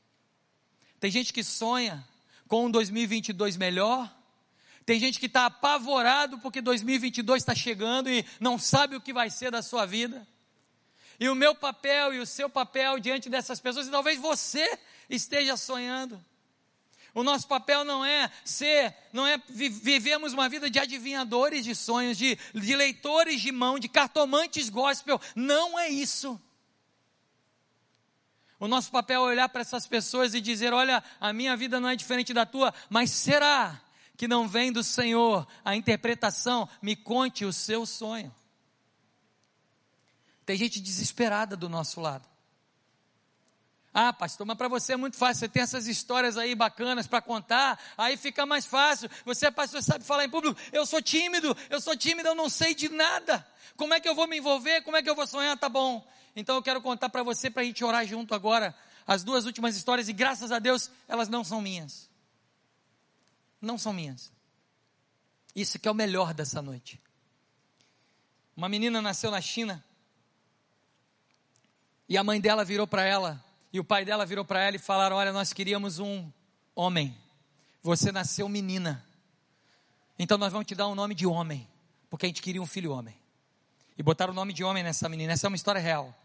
[0.99, 2.05] tem gente que sonha
[2.47, 4.11] com um 2022 melhor.
[4.85, 9.29] Tem gente que está apavorado porque 2022 está chegando e não sabe o que vai
[9.29, 10.25] ser da sua vida.
[11.19, 14.79] E o meu papel e o seu papel diante dessas pessoas, e talvez você
[15.09, 16.23] esteja sonhando.
[17.13, 22.15] O nosso papel não é ser, não é vivemos uma vida de adivinhadores de sonhos,
[22.15, 25.19] de, de leitores de mão, de cartomantes gospel.
[25.35, 26.39] Não é isso.
[28.60, 31.89] O nosso papel é olhar para essas pessoas e dizer: olha, a minha vida não
[31.89, 33.80] é diferente da tua, mas será
[34.16, 36.68] que não vem do Senhor a interpretação?
[36.82, 38.34] Me conte o seu sonho.
[40.45, 42.28] Tem gente desesperada do nosso lado.
[43.99, 45.39] Ah, pastor, mas para você é muito fácil.
[45.39, 49.09] Você tem essas histórias aí bacanas para contar, aí fica mais fácil.
[49.25, 50.55] Você é pastor, sabe falar em público.
[50.71, 53.43] Eu sou tímido, eu sou tímido, eu não sei de nada.
[53.75, 54.83] Como é que eu vou me envolver?
[54.83, 55.57] Como é que eu vou sonhar?
[55.57, 56.07] Tá bom.
[56.35, 58.75] Então eu quero contar para você, para a gente orar junto agora,
[59.07, 62.07] as duas últimas histórias, e graças a Deus, elas não são minhas.
[63.59, 64.31] Não são minhas.
[65.55, 67.01] Isso que é o melhor dessa noite.
[68.55, 69.83] Uma menina nasceu na China,
[72.07, 74.80] e a mãe dela virou para ela, e o pai dela virou para ela e
[74.80, 76.32] falaram: Olha, nós queríamos um
[76.76, 77.15] homem,
[77.82, 79.05] você nasceu menina,
[80.18, 81.68] então nós vamos te dar um nome de homem,
[82.09, 83.15] porque a gente queria um filho homem.
[83.97, 86.15] E botaram o nome de homem nessa menina, essa é uma história real.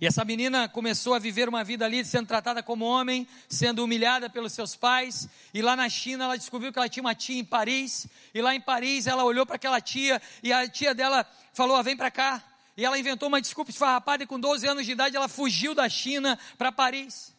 [0.00, 4.30] E essa menina começou a viver uma vida ali, sendo tratada como homem, sendo humilhada
[4.30, 5.28] pelos seus pais.
[5.52, 8.06] E lá na China ela descobriu que ela tinha uma tia em Paris.
[8.32, 11.82] E lá em Paris ela olhou para aquela tia e a tia dela falou: ah,
[11.82, 12.42] Vem para cá.
[12.80, 15.86] E ela inventou uma desculpa esfarrapada e com 12 anos de idade ela fugiu da
[15.86, 17.30] China para Paris.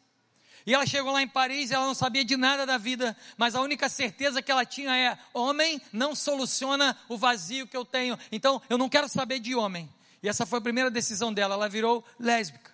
[0.67, 3.61] E ela chegou lá em Paris ela não sabia de nada da vida, mas a
[3.61, 8.19] única certeza que ela tinha é: homem não soluciona o vazio que eu tenho.
[8.31, 9.89] Então eu não quero saber de homem.
[10.21, 11.55] E essa foi a primeira decisão dela.
[11.55, 12.71] Ela virou lésbica.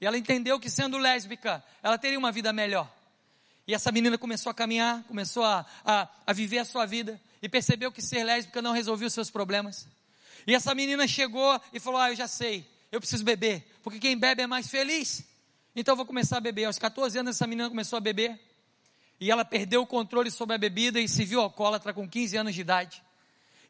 [0.00, 2.88] E ela entendeu que sendo lésbica, ela teria uma vida melhor.
[3.66, 7.20] E essa menina começou a caminhar, começou a, a, a viver a sua vida.
[7.42, 9.88] E percebeu que ser lésbica não resolvia os seus problemas.
[10.46, 13.66] E essa menina chegou e falou: Ah, eu já sei, eu preciso beber.
[13.82, 15.24] Porque quem bebe é mais feliz.
[15.74, 16.64] Então eu vou começar a beber.
[16.64, 18.40] Aos 14 anos, essa menina começou a beber.
[19.20, 22.54] E ela perdeu o controle sobre a bebida e se viu alcoólatra com 15 anos
[22.54, 23.02] de idade.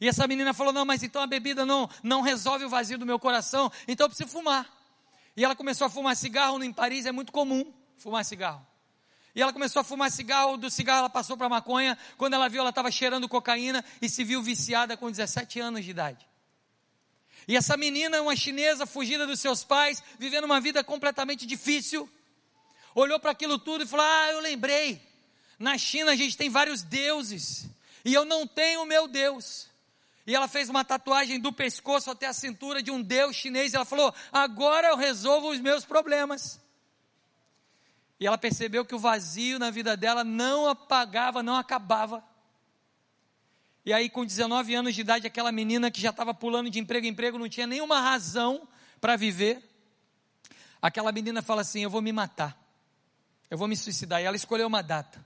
[0.01, 3.07] E essa menina falou: Não, mas então a bebida não, não resolve o vazio do
[3.07, 4.71] meu coração, então eu preciso fumar.
[5.37, 8.67] E ela começou a fumar cigarro, em Paris é muito comum fumar cigarro.
[9.35, 11.97] E ela começou a fumar cigarro, do cigarro ela passou para maconha.
[12.17, 15.91] Quando ela viu, ela estava cheirando cocaína e se viu viciada com 17 anos de
[15.91, 16.27] idade.
[17.49, 22.09] E essa menina, uma chinesa, fugida dos seus pais, vivendo uma vida completamente difícil,
[22.95, 25.01] olhou para aquilo tudo e falou: Ah, eu lembrei.
[25.59, 27.67] Na China a gente tem vários deuses,
[28.05, 29.69] e eu não tenho o meu Deus.
[30.27, 33.73] E ela fez uma tatuagem do pescoço até a cintura de um deus chinês.
[33.73, 36.61] E ela falou: Agora eu resolvo os meus problemas.
[38.19, 42.25] E ela percebeu que o vazio na vida dela não apagava, não acabava.
[43.87, 47.07] E aí, com 19 anos de idade, aquela menina que já estava pulando de emprego
[47.07, 48.67] em emprego, não tinha nenhuma razão
[49.01, 49.63] para viver.
[50.83, 52.61] Aquela menina fala assim: Eu vou me matar.
[53.49, 54.21] Eu vou me suicidar.
[54.21, 55.25] E ela escolheu uma data.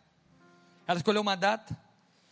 [0.86, 1.74] Ela escolheu uma data,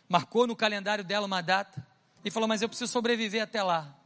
[0.07, 1.83] marcou no calendário dela uma data
[2.23, 3.97] e falou: Mas eu preciso sobreviver até lá.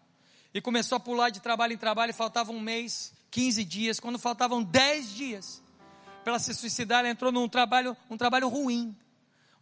[0.55, 3.99] E começou a pular de trabalho em trabalho, faltava um mês, 15 dias.
[3.99, 5.61] Quando faltavam 10 dias
[6.23, 8.97] para ela se suicidar, ela entrou num trabalho, um trabalho ruim.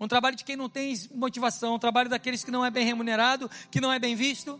[0.01, 3.51] Um trabalho de quem não tem motivação, um trabalho daqueles que não é bem remunerado,
[3.71, 4.59] que não é bem visto.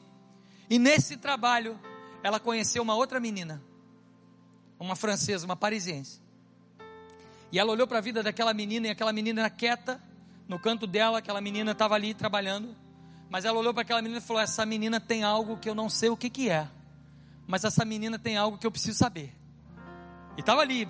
[0.69, 1.81] E nesse trabalho,
[2.23, 3.63] ela conheceu uma outra menina,
[4.79, 6.21] uma francesa, uma parisiense.
[7.51, 10.01] E ela olhou para a vida daquela menina, e aquela menina era quieta,
[10.47, 12.77] no canto dela, aquela menina estava ali trabalhando.
[13.31, 15.89] Mas ela olhou para aquela menina e falou: Essa menina tem algo que eu não
[15.89, 16.69] sei o que, que é,
[17.47, 19.35] mas essa menina tem algo que eu preciso saber.
[20.37, 20.87] E estava ali,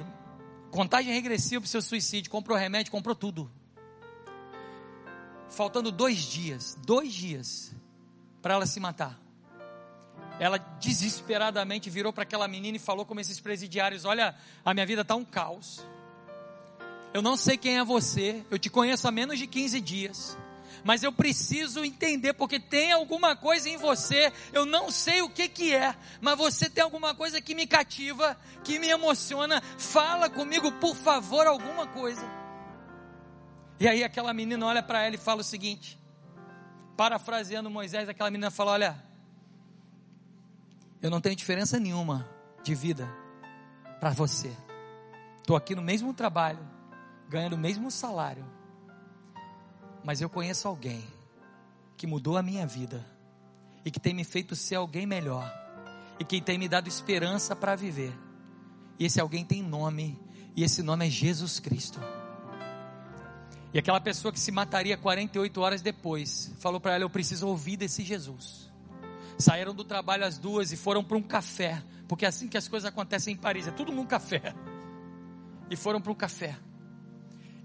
[0.70, 3.50] contagem regressiva para o seu suicídio, comprou remédio, comprou tudo.
[5.50, 7.72] Faltando dois dias, dois dias,
[8.40, 9.20] para ela se matar.
[10.38, 14.34] Ela desesperadamente virou para aquela menina e falou como esses presidiários: Olha,
[14.64, 15.84] a minha vida está um caos.
[17.12, 20.38] Eu não sei quem é você, eu te conheço há menos de 15 dias
[20.84, 25.48] mas eu preciso entender porque tem alguma coisa em você, eu não sei o que
[25.48, 29.62] que é, mas você tem alguma coisa que me cativa, que me emociona.
[29.78, 32.22] Fala comigo, por favor, alguma coisa.
[33.80, 35.98] E aí aquela menina olha para ela e fala o seguinte,
[36.96, 39.04] parafraseando Moisés, aquela menina fala: "Olha,
[41.02, 42.28] eu não tenho diferença nenhuma
[42.62, 43.08] de vida
[43.98, 44.54] para você.
[45.38, 46.60] Estou aqui no mesmo trabalho,
[47.28, 48.60] ganhando o mesmo salário
[50.04, 51.04] mas eu conheço alguém
[51.96, 53.04] que mudou a minha vida
[53.84, 55.52] e que tem me feito ser alguém melhor
[56.18, 58.12] e que tem me dado esperança para viver.
[58.98, 60.20] E esse alguém tem nome,
[60.54, 61.98] e esse nome é Jesus Cristo.
[63.72, 67.76] E aquela pessoa que se mataria 48 horas depois, falou para ela: Eu preciso ouvir
[67.76, 68.70] desse Jesus.
[69.38, 72.68] Saíram do trabalho às duas e foram para um café, porque é assim que as
[72.68, 74.54] coisas acontecem em Paris, é tudo num café.
[75.70, 76.56] E foram para um café.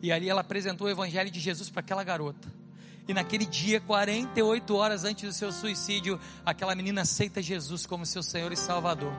[0.02, 2.54] E ali ela apresentou o evangelho de Jesus para aquela garota.
[3.08, 8.24] E naquele dia, 48 horas antes do seu suicídio, aquela menina aceita Jesus como seu
[8.24, 9.14] Senhor e Salvador.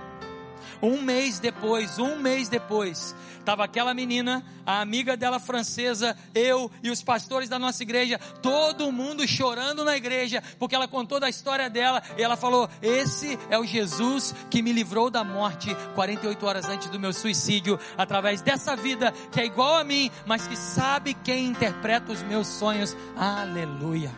[0.83, 6.91] Um mês depois, um mês depois, estava aquela menina, a amiga dela francesa, eu e
[6.91, 11.71] os pastores da nossa igreja, todo mundo chorando na igreja, porque ela contou da história
[11.71, 16.69] dela e ela falou: Esse é o Jesus que me livrou da morte 48 horas
[16.69, 21.15] antes do meu suicídio, através dessa vida que é igual a mim, mas que sabe
[21.15, 22.97] quem interpreta os meus sonhos.
[23.17, 24.13] Aleluia.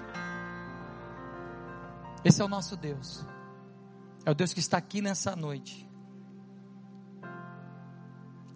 [2.24, 3.24] Esse é o nosso Deus.
[4.24, 5.87] É o Deus que está aqui nessa noite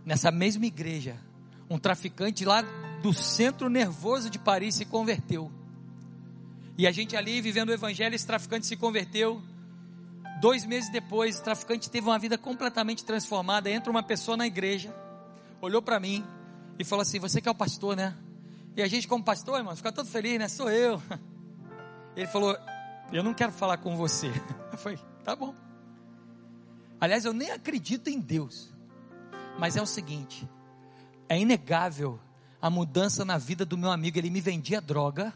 [0.05, 1.17] nessa mesma igreja,
[1.69, 2.63] um traficante lá
[3.03, 5.51] do centro nervoso de Paris se converteu.
[6.77, 9.43] E a gente ali vivendo o evangelho, esse traficante se converteu.
[10.41, 13.71] Dois meses depois, o traficante teve uma vida completamente transformada.
[13.71, 14.95] Entra uma pessoa na igreja,
[15.61, 16.25] olhou para mim
[16.79, 18.17] e falou assim: Você que é o pastor, né?
[18.77, 20.49] E a gente, como pastor, irmão, fica todo feliz, né?
[20.49, 21.01] Sou eu.
[22.17, 22.57] Ele falou:
[23.13, 24.29] Eu não quero falar com você.
[24.73, 25.55] Eu falei: Tá bom.
[27.01, 28.72] Aliás, eu nem acredito em Deus.
[29.59, 30.49] Mas é o seguinte:
[31.29, 32.19] é inegável
[32.61, 34.19] a mudança na vida do meu amigo.
[34.19, 35.33] Ele me vendia droga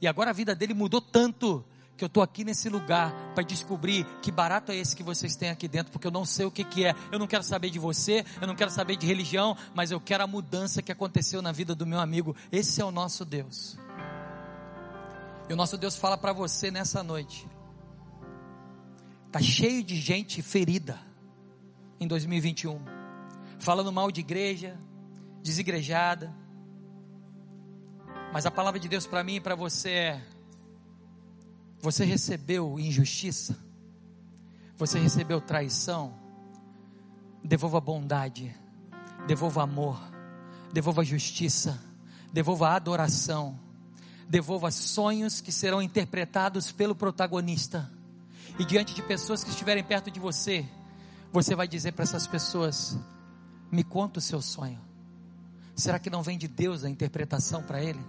[0.00, 1.64] e agora a vida dele mudou tanto
[1.96, 5.50] que eu estou aqui nesse lugar para descobrir que barato é esse que vocês têm
[5.50, 6.94] aqui dentro, porque eu não sei o que, que é.
[7.12, 10.24] Eu não quero saber de você, eu não quero saber de religião, mas eu quero
[10.24, 12.34] a mudança que aconteceu na vida do meu amigo.
[12.50, 13.76] Esse é o nosso Deus.
[15.46, 17.46] E o nosso Deus fala para você nessa noite.
[19.30, 20.98] Tá cheio de gente ferida
[22.00, 22.80] em 2021,
[23.60, 24.76] falando mal de igreja,
[25.42, 26.34] desigrejada.
[28.32, 30.26] Mas a palavra de Deus para mim e para você é:
[31.80, 33.56] você recebeu injustiça?
[34.76, 36.18] Você recebeu traição?
[37.44, 38.54] Devolva bondade,
[39.26, 40.00] devolva amor,
[40.72, 41.80] devolva justiça,
[42.32, 43.58] devolva adoração,
[44.28, 47.90] devolva sonhos que serão interpretados pelo protagonista.
[48.58, 50.66] E diante de pessoas que estiverem perto de você,
[51.32, 52.98] você vai dizer para essas pessoas:
[53.70, 54.80] Me conta o seu sonho.
[55.74, 58.00] Será que não vem de Deus a interpretação para ele?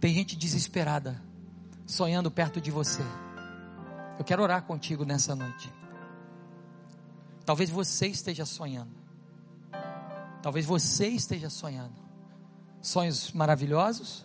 [0.00, 1.20] Tem gente desesperada
[1.86, 3.02] sonhando perto de você.
[4.18, 5.72] Eu quero orar contigo nessa noite.
[7.44, 8.94] Talvez você esteja sonhando.
[10.42, 11.94] Talvez você esteja sonhando.
[12.80, 14.24] Sonhos maravilhosos,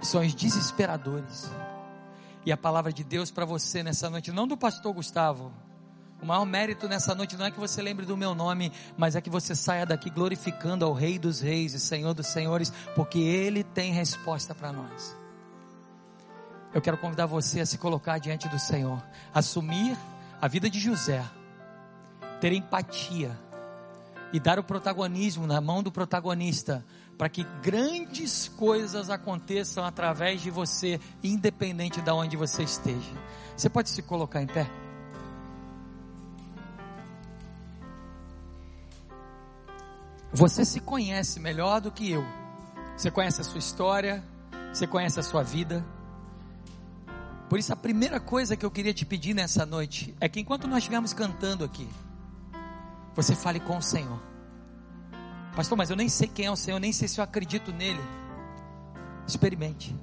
[0.00, 1.50] sonhos desesperadores.
[2.46, 5.52] E a palavra de Deus para você nessa noite, não do pastor Gustavo.
[6.24, 9.20] O maior mérito nessa noite não é que você lembre do meu nome, mas é
[9.20, 13.62] que você saia daqui glorificando ao Rei dos Reis e Senhor dos Senhores, porque Ele
[13.62, 15.14] tem resposta para nós
[16.74, 19.00] eu quero convidar você a se colocar diante do Senhor,
[19.32, 19.96] assumir
[20.42, 21.24] a vida de José,
[22.40, 23.30] ter empatia
[24.32, 26.84] e dar o protagonismo na mão do protagonista,
[27.16, 33.14] para que grandes coisas aconteçam através de você, independente de onde você esteja.
[33.56, 34.68] Você pode se colocar em pé?
[40.34, 42.24] Você se conhece melhor do que eu.
[42.96, 44.22] Você conhece a sua história,
[44.72, 45.86] você conhece a sua vida.
[47.48, 50.66] Por isso, a primeira coisa que eu queria te pedir nessa noite é que enquanto
[50.66, 51.88] nós estivermos cantando aqui,
[53.14, 54.20] você fale com o Senhor.
[55.54, 58.02] Pastor, mas eu nem sei quem é o Senhor, nem sei se eu acredito nele.
[59.28, 59.94] Experimente.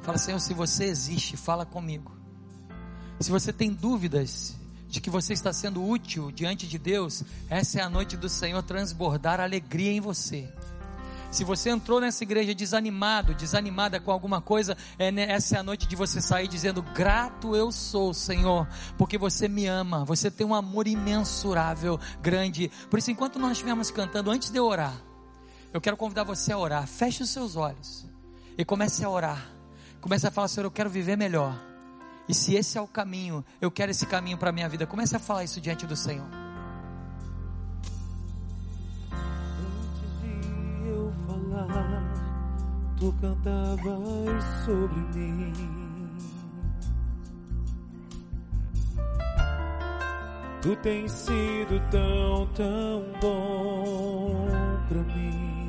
[0.00, 2.16] Fala, Senhor, se você existe, fala comigo.
[3.18, 4.59] Se você tem dúvidas
[4.90, 8.60] de que você está sendo útil diante de Deus, essa é a noite do Senhor
[8.62, 10.52] transbordar alegria em você.
[11.30, 15.86] Se você entrou nessa igreja desanimado, desanimada com alguma coisa, é, essa é a noite
[15.86, 18.66] de você sair dizendo: Grato eu sou, Senhor,
[18.98, 22.68] porque você me ama, você tem um amor imensurável, grande.
[22.90, 25.00] Por isso, enquanto nós estivermos cantando, antes de eu orar,
[25.72, 26.84] eu quero convidar você a orar.
[26.88, 28.04] Feche os seus olhos
[28.58, 29.52] e comece a orar.
[30.00, 31.69] Comece a falar: Senhor, eu quero viver melhor.
[32.30, 34.86] E se esse é o caminho, eu quero esse caminho para a minha vida.
[34.86, 36.28] Comece a falar isso diante do Senhor.
[43.00, 45.52] tu cantavas sobre mim.
[50.62, 54.46] Tu tens sido tão, tão bom
[54.88, 55.59] pra mim.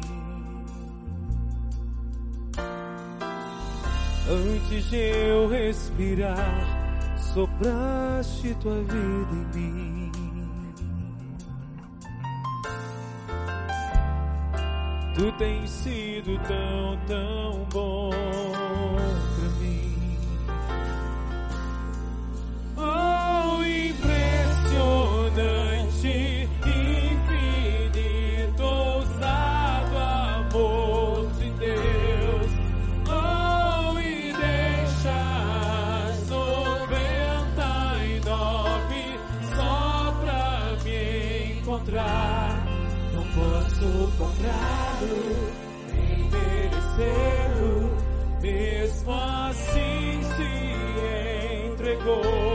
[4.30, 10.12] Antes de eu respirar, sopraste tua vida em mim.
[15.16, 18.12] Tu tens sido tão, tão bom
[47.02, 47.98] merecê-lo,
[48.42, 52.51] mesmo assim se entregou.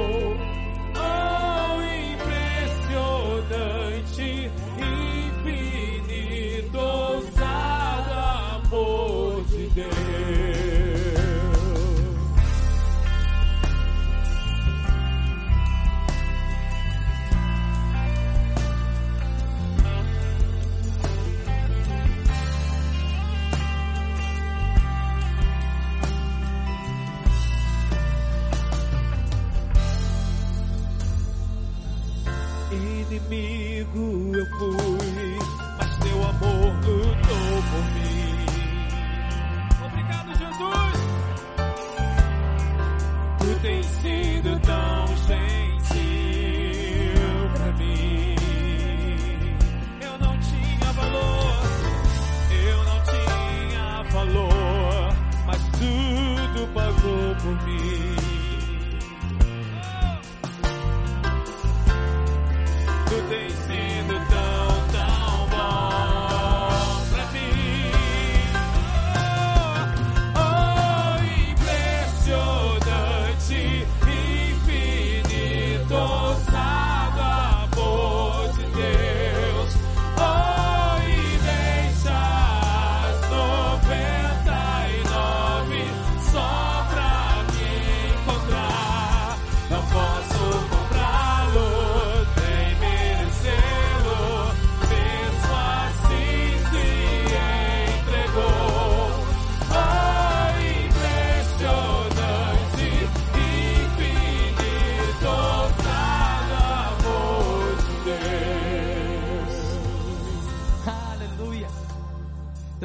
[43.63, 44.76] Tens sido tão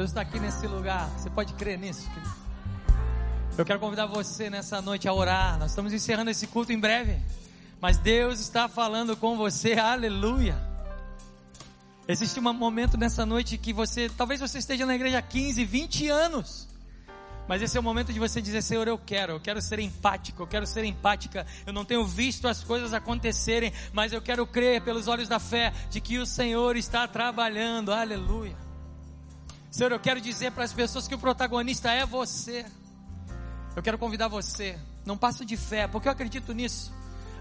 [0.02, 1.08] Deus está aqui nesse lugar.
[1.10, 2.34] Você pode crer nisso, querido?
[3.56, 5.56] Eu quero convidar você nessa noite a orar.
[5.60, 7.20] Nós estamos encerrando esse culto em breve.
[7.80, 9.74] Mas Deus está falando com você.
[9.74, 10.58] Aleluia.
[12.08, 16.08] Existe um momento nessa noite que você, talvez você esteja na igreja há 15, 20
[16.08, 16.66] anos.
[17.46, 20.42] Mas esse é o momento de você dizer, Senhor, eu quero, eu quero ser empático,
[20.42, 21.46] eu quero ser empática.
[21.64, 25.72] Eu não tenho visto as coisas acontecerem, mas eu quero crer pelos olhos da fé
[25.90, 27.92] de que o Senhor está trabalhando.
[27.92, 28.71] Aleluia.
[29.72, 32.66] Senhor, eu quero dizer para as pessoas que o protagonista é você.
[33.74, 36.92] Eu quero convidar você, não passo de fé, porque eu acredito nisso.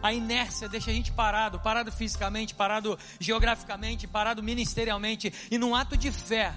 [0.02, 5.34] A inércia deixa a gente parado, parado fisicamente, parado geograficamente, parado ministerialmente.
[5.52, 6.54] E num ato de fé,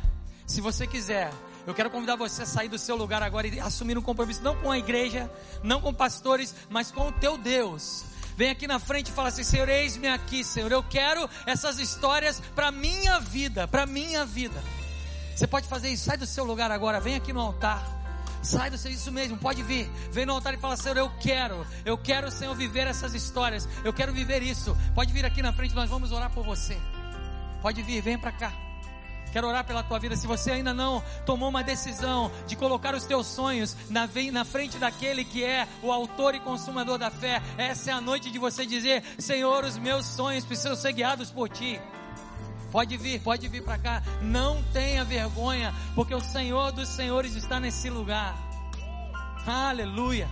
[0.47, 1.33] se você quiser,
[1.67, 4.55] eu quero convidar você a sair do seu lugar agora e assumir um compromisso, não
[4.55, 5.29] com a igreja,
[5.61, 8.05] não com pastores, mas com o teu Deus.
[8.37, 10.71] Vem aqui na frente e fala assim: Senhor, eis-me aqui, Senhor.
[10.71, 14.63] Eu quero essas histórias para minha vida, para minha vida.
[15.35, 17.85] Você pode fazer isso, sai do seu lugar agora, vem aqui no altar.
[18.43, 19.91] Sai do seu, isso mesmo, pode vir.
[20.13, 23.67] Vem no altar e fala, Senhor, eu quero, eu quero, Senhor, viver essas histórias.
[23.83, 24.77] Eu quero viver isso.
[24.95, 26.77] Pode vir aqui na frente, nós vamos orar por você.
[27.63, 28.53] Pode vir, vem para cá.
[29.33, 30.15] Quero orar pela tua vida.
[30.15, 34.79] Se você ainda não tomou uma decisão de colocar os teus sonhos na, na frente
[34.79, 38.65] daquele que é o autor e consumador da fé, essa é a noite de você
[38.65, 41.81] dizer: Senhor, os meus sonhos precisam ser guiados por ti.
[42.75, 44.03] Pode vir, pode vir para cá.
[44.21, 48.37] Não tenha vergonha, porque o Senhor dos Senhores está nesse lugar.
[49.47, 50.29] Aleluia.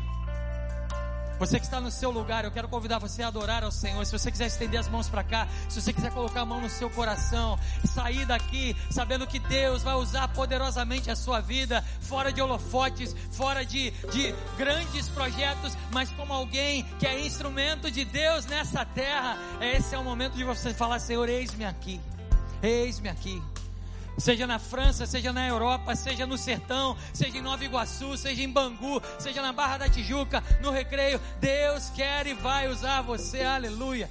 [1.38, 4.04] Você que está no seu lugar, eu quero convidar você a adorar ao Senhor.
[4.04, 6.68] Se você quiser estender as mãos para cá, se você quiser colocar a mão no
[6.68, 12.42] seu coração, sair daqui sabendo que Deus vai usar poderosamente a sua vida, fora de
[12.42, 18.84] holofotes, fora de, de grandes projetos, mas como alguém que é instrumento de Deus nessa
[18.84, 22.00] terra, esse é o momento de você falar: Senhor, eis-me aqui,
[22.62, 23.42] eis-me aqui.
[24.18, 28.48] Seja na França, seja na Europa, seja no sertão, seja em Nova Iguaçu, seja em
[28.48, 34.08] Bangu, seja na Barra da Tijuca, no recreio, Deus quer e vai usar você, aleluia.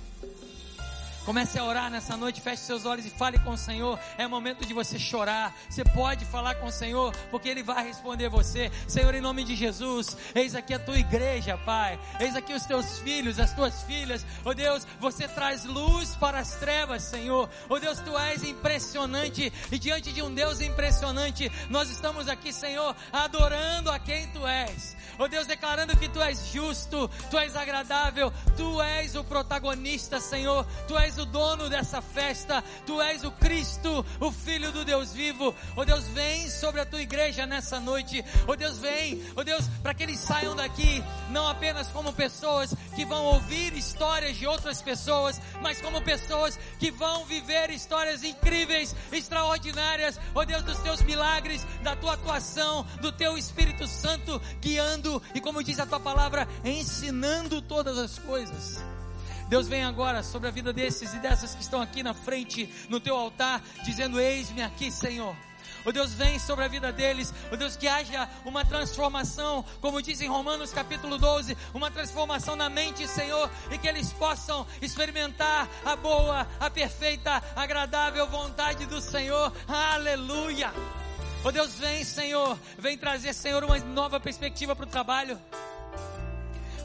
[1.25, 3.99] Comece a orar nessa noite, feche seus olhos e fale com o Senhor.
[4.17, 5.55] É momento de você chorar.
[5.69, 8.71] Você pode falar com o Senhor, porque Ele vai responder você.
[8.87, 11.99] Senhor, em nome de Jesus, eis aqui a tua igreja, Pai.
[12.19, 14.25] Eis aqui os teus filhos, as tuas filhas.
[14.43, 17.47] Oh Deus, você traz luz para as trevas, Senhor.
[17.69, 19.53] Oh Deus, tu és impressionante.
[19.71, 24.95] E diante de um Deus impressionante, nós estamos aqui, Senhor, adorando a quem tu és.
[25.19, 30.65] Oh Deus, declarando que tu és justo, tu és agradável, tu és o protagonista, Senhor.
[30.87, 35.53] Tu és o dono dessa festa, tu és o Cristo, o Filho do Deus vivo.
[35.75, 38.23] Oh Deus, vem sobre a tua igreja nessa noite.
[38.47, 43.05] Oh Deus, vem, oh Deus, para que eles saiam daqui não apenas como pessoas que
[43.05, 50.19] vão ouvir histórias de outras pessoas, mas como pessoas que vão viver histórias incríveis, extraordinárias.
[50.33, 55.63] Oh Deus, dos teus milagres, da tua atuação, do teu Espírito Santo guiando e, como
[55.63, 59.00] diz a tua palavra, ensinando todas as coisas.
[59.51, 63.01] Deus vem agora sobre a vida desses e dessas que estão aqui na frente, no
[63.01, 65.35] teu altar, dizendo: Eis-me aqui, Senhor.
[65.83, 70.21] O Deus vem sobre a vida deles, o Deus que haja uma transformação, como diz
[70.21, 75.97] em Romanos capítulo 12, uma transformação na mente, Senhor, e que eles possam experimentar a
[75.97, 79.51] boa, a perfeita, agradável vontade do Senhor.
[79.67, 80.71] Aleluia!
[81.43, 85.37] Oh Deus, vem, Senhor, vem trazer, Senhor, uma nova perspectiva para o trabalho.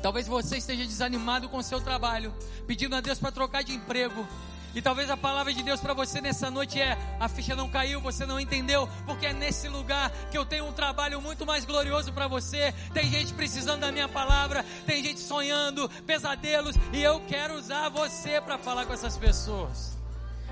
[0.07, 2.32] Talvez você esteja desanimado com o seu trabalho,
[2.64, 4.24] pedindo a Deus para trocar de emprego.
[4.72, 8.00] E talvez a palavra de Deus para você nessa noite é: a ficha não caiu,
[8.00, 12.12] você não entendeu, porque é nesse lugar que eu tenho um trabalho muito mais glorioso
[12.12, 12.72] para você.
[12.94, 18.40] Tem gente precisando da minha palavra, tem gente sonhando, pesadelos, e eu quero usar você
[18.40, 19.95] para falar com essas pessoas.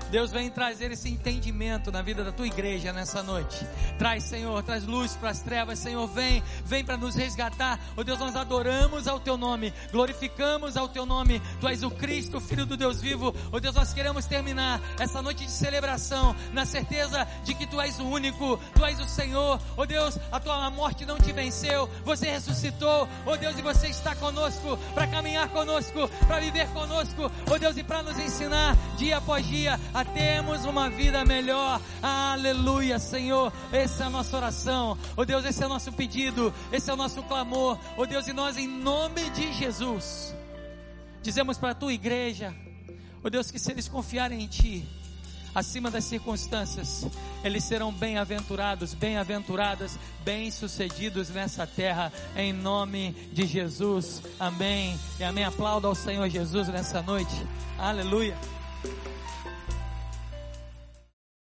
[0.09, 3.65] Deus vem trazer esse entendimento na vida da tua igreja nessa noite.
[3.97, 7.79] Traz, Senhor, traz luz para as trevas, Senhor, vem, vem para nos resgatar.
[7.95, 11.41] Oh Deus, nós adoramos ao teu nome, glorificamos ao teu nome.
[11.59, 13.35] Tu és o Cristo, Filho do Deus vivo.
[13.51, 17.99] Oh Deus, nós queremos terminar essa noite de celebração na certeza de que tu és
[17.99, 19.59] o único, tu és o Senhor.
[19.75, 23.07] Oh Deus, a tua morte não te venceu, você ressuscitou.
[23.25, 27.31] Oh Deus, e você está conosco para caminhar conosco, para viver conosco.
[27.51, 31.81] Oh Deus, e para nos ensinar dia após dia a termos uma vida melhor.
[32.03, 33.51] Aleluia, Senhor.
[33.71, 34.97] Essa é a nossa oração.
[35.15, 37.79] Oh Deus, esse é o nosso pedido, esse é o nosso clamor.
[37.95, 40.35] Oh Deus, e nós em nome de Jesus
[41.23, 42.53] dizemos para a tua igreja,
[43.23, 44.87] oh Deus, que se eles confiarem em ti,
[45.55, 47.07] acima das circunstâncias,
[47.43, 54.21] eles serão bem-aventurados, bem-aventuradas, bem-sucedidos nessa terra, em nome de Jesus.
[54.39, 54.99] Amém.
[55.19, 55.45] E amém.
[55.45, 57.33] Aplauda ao Senhor Jesus nessa noite.
[57.79, 58.37] Aleluia.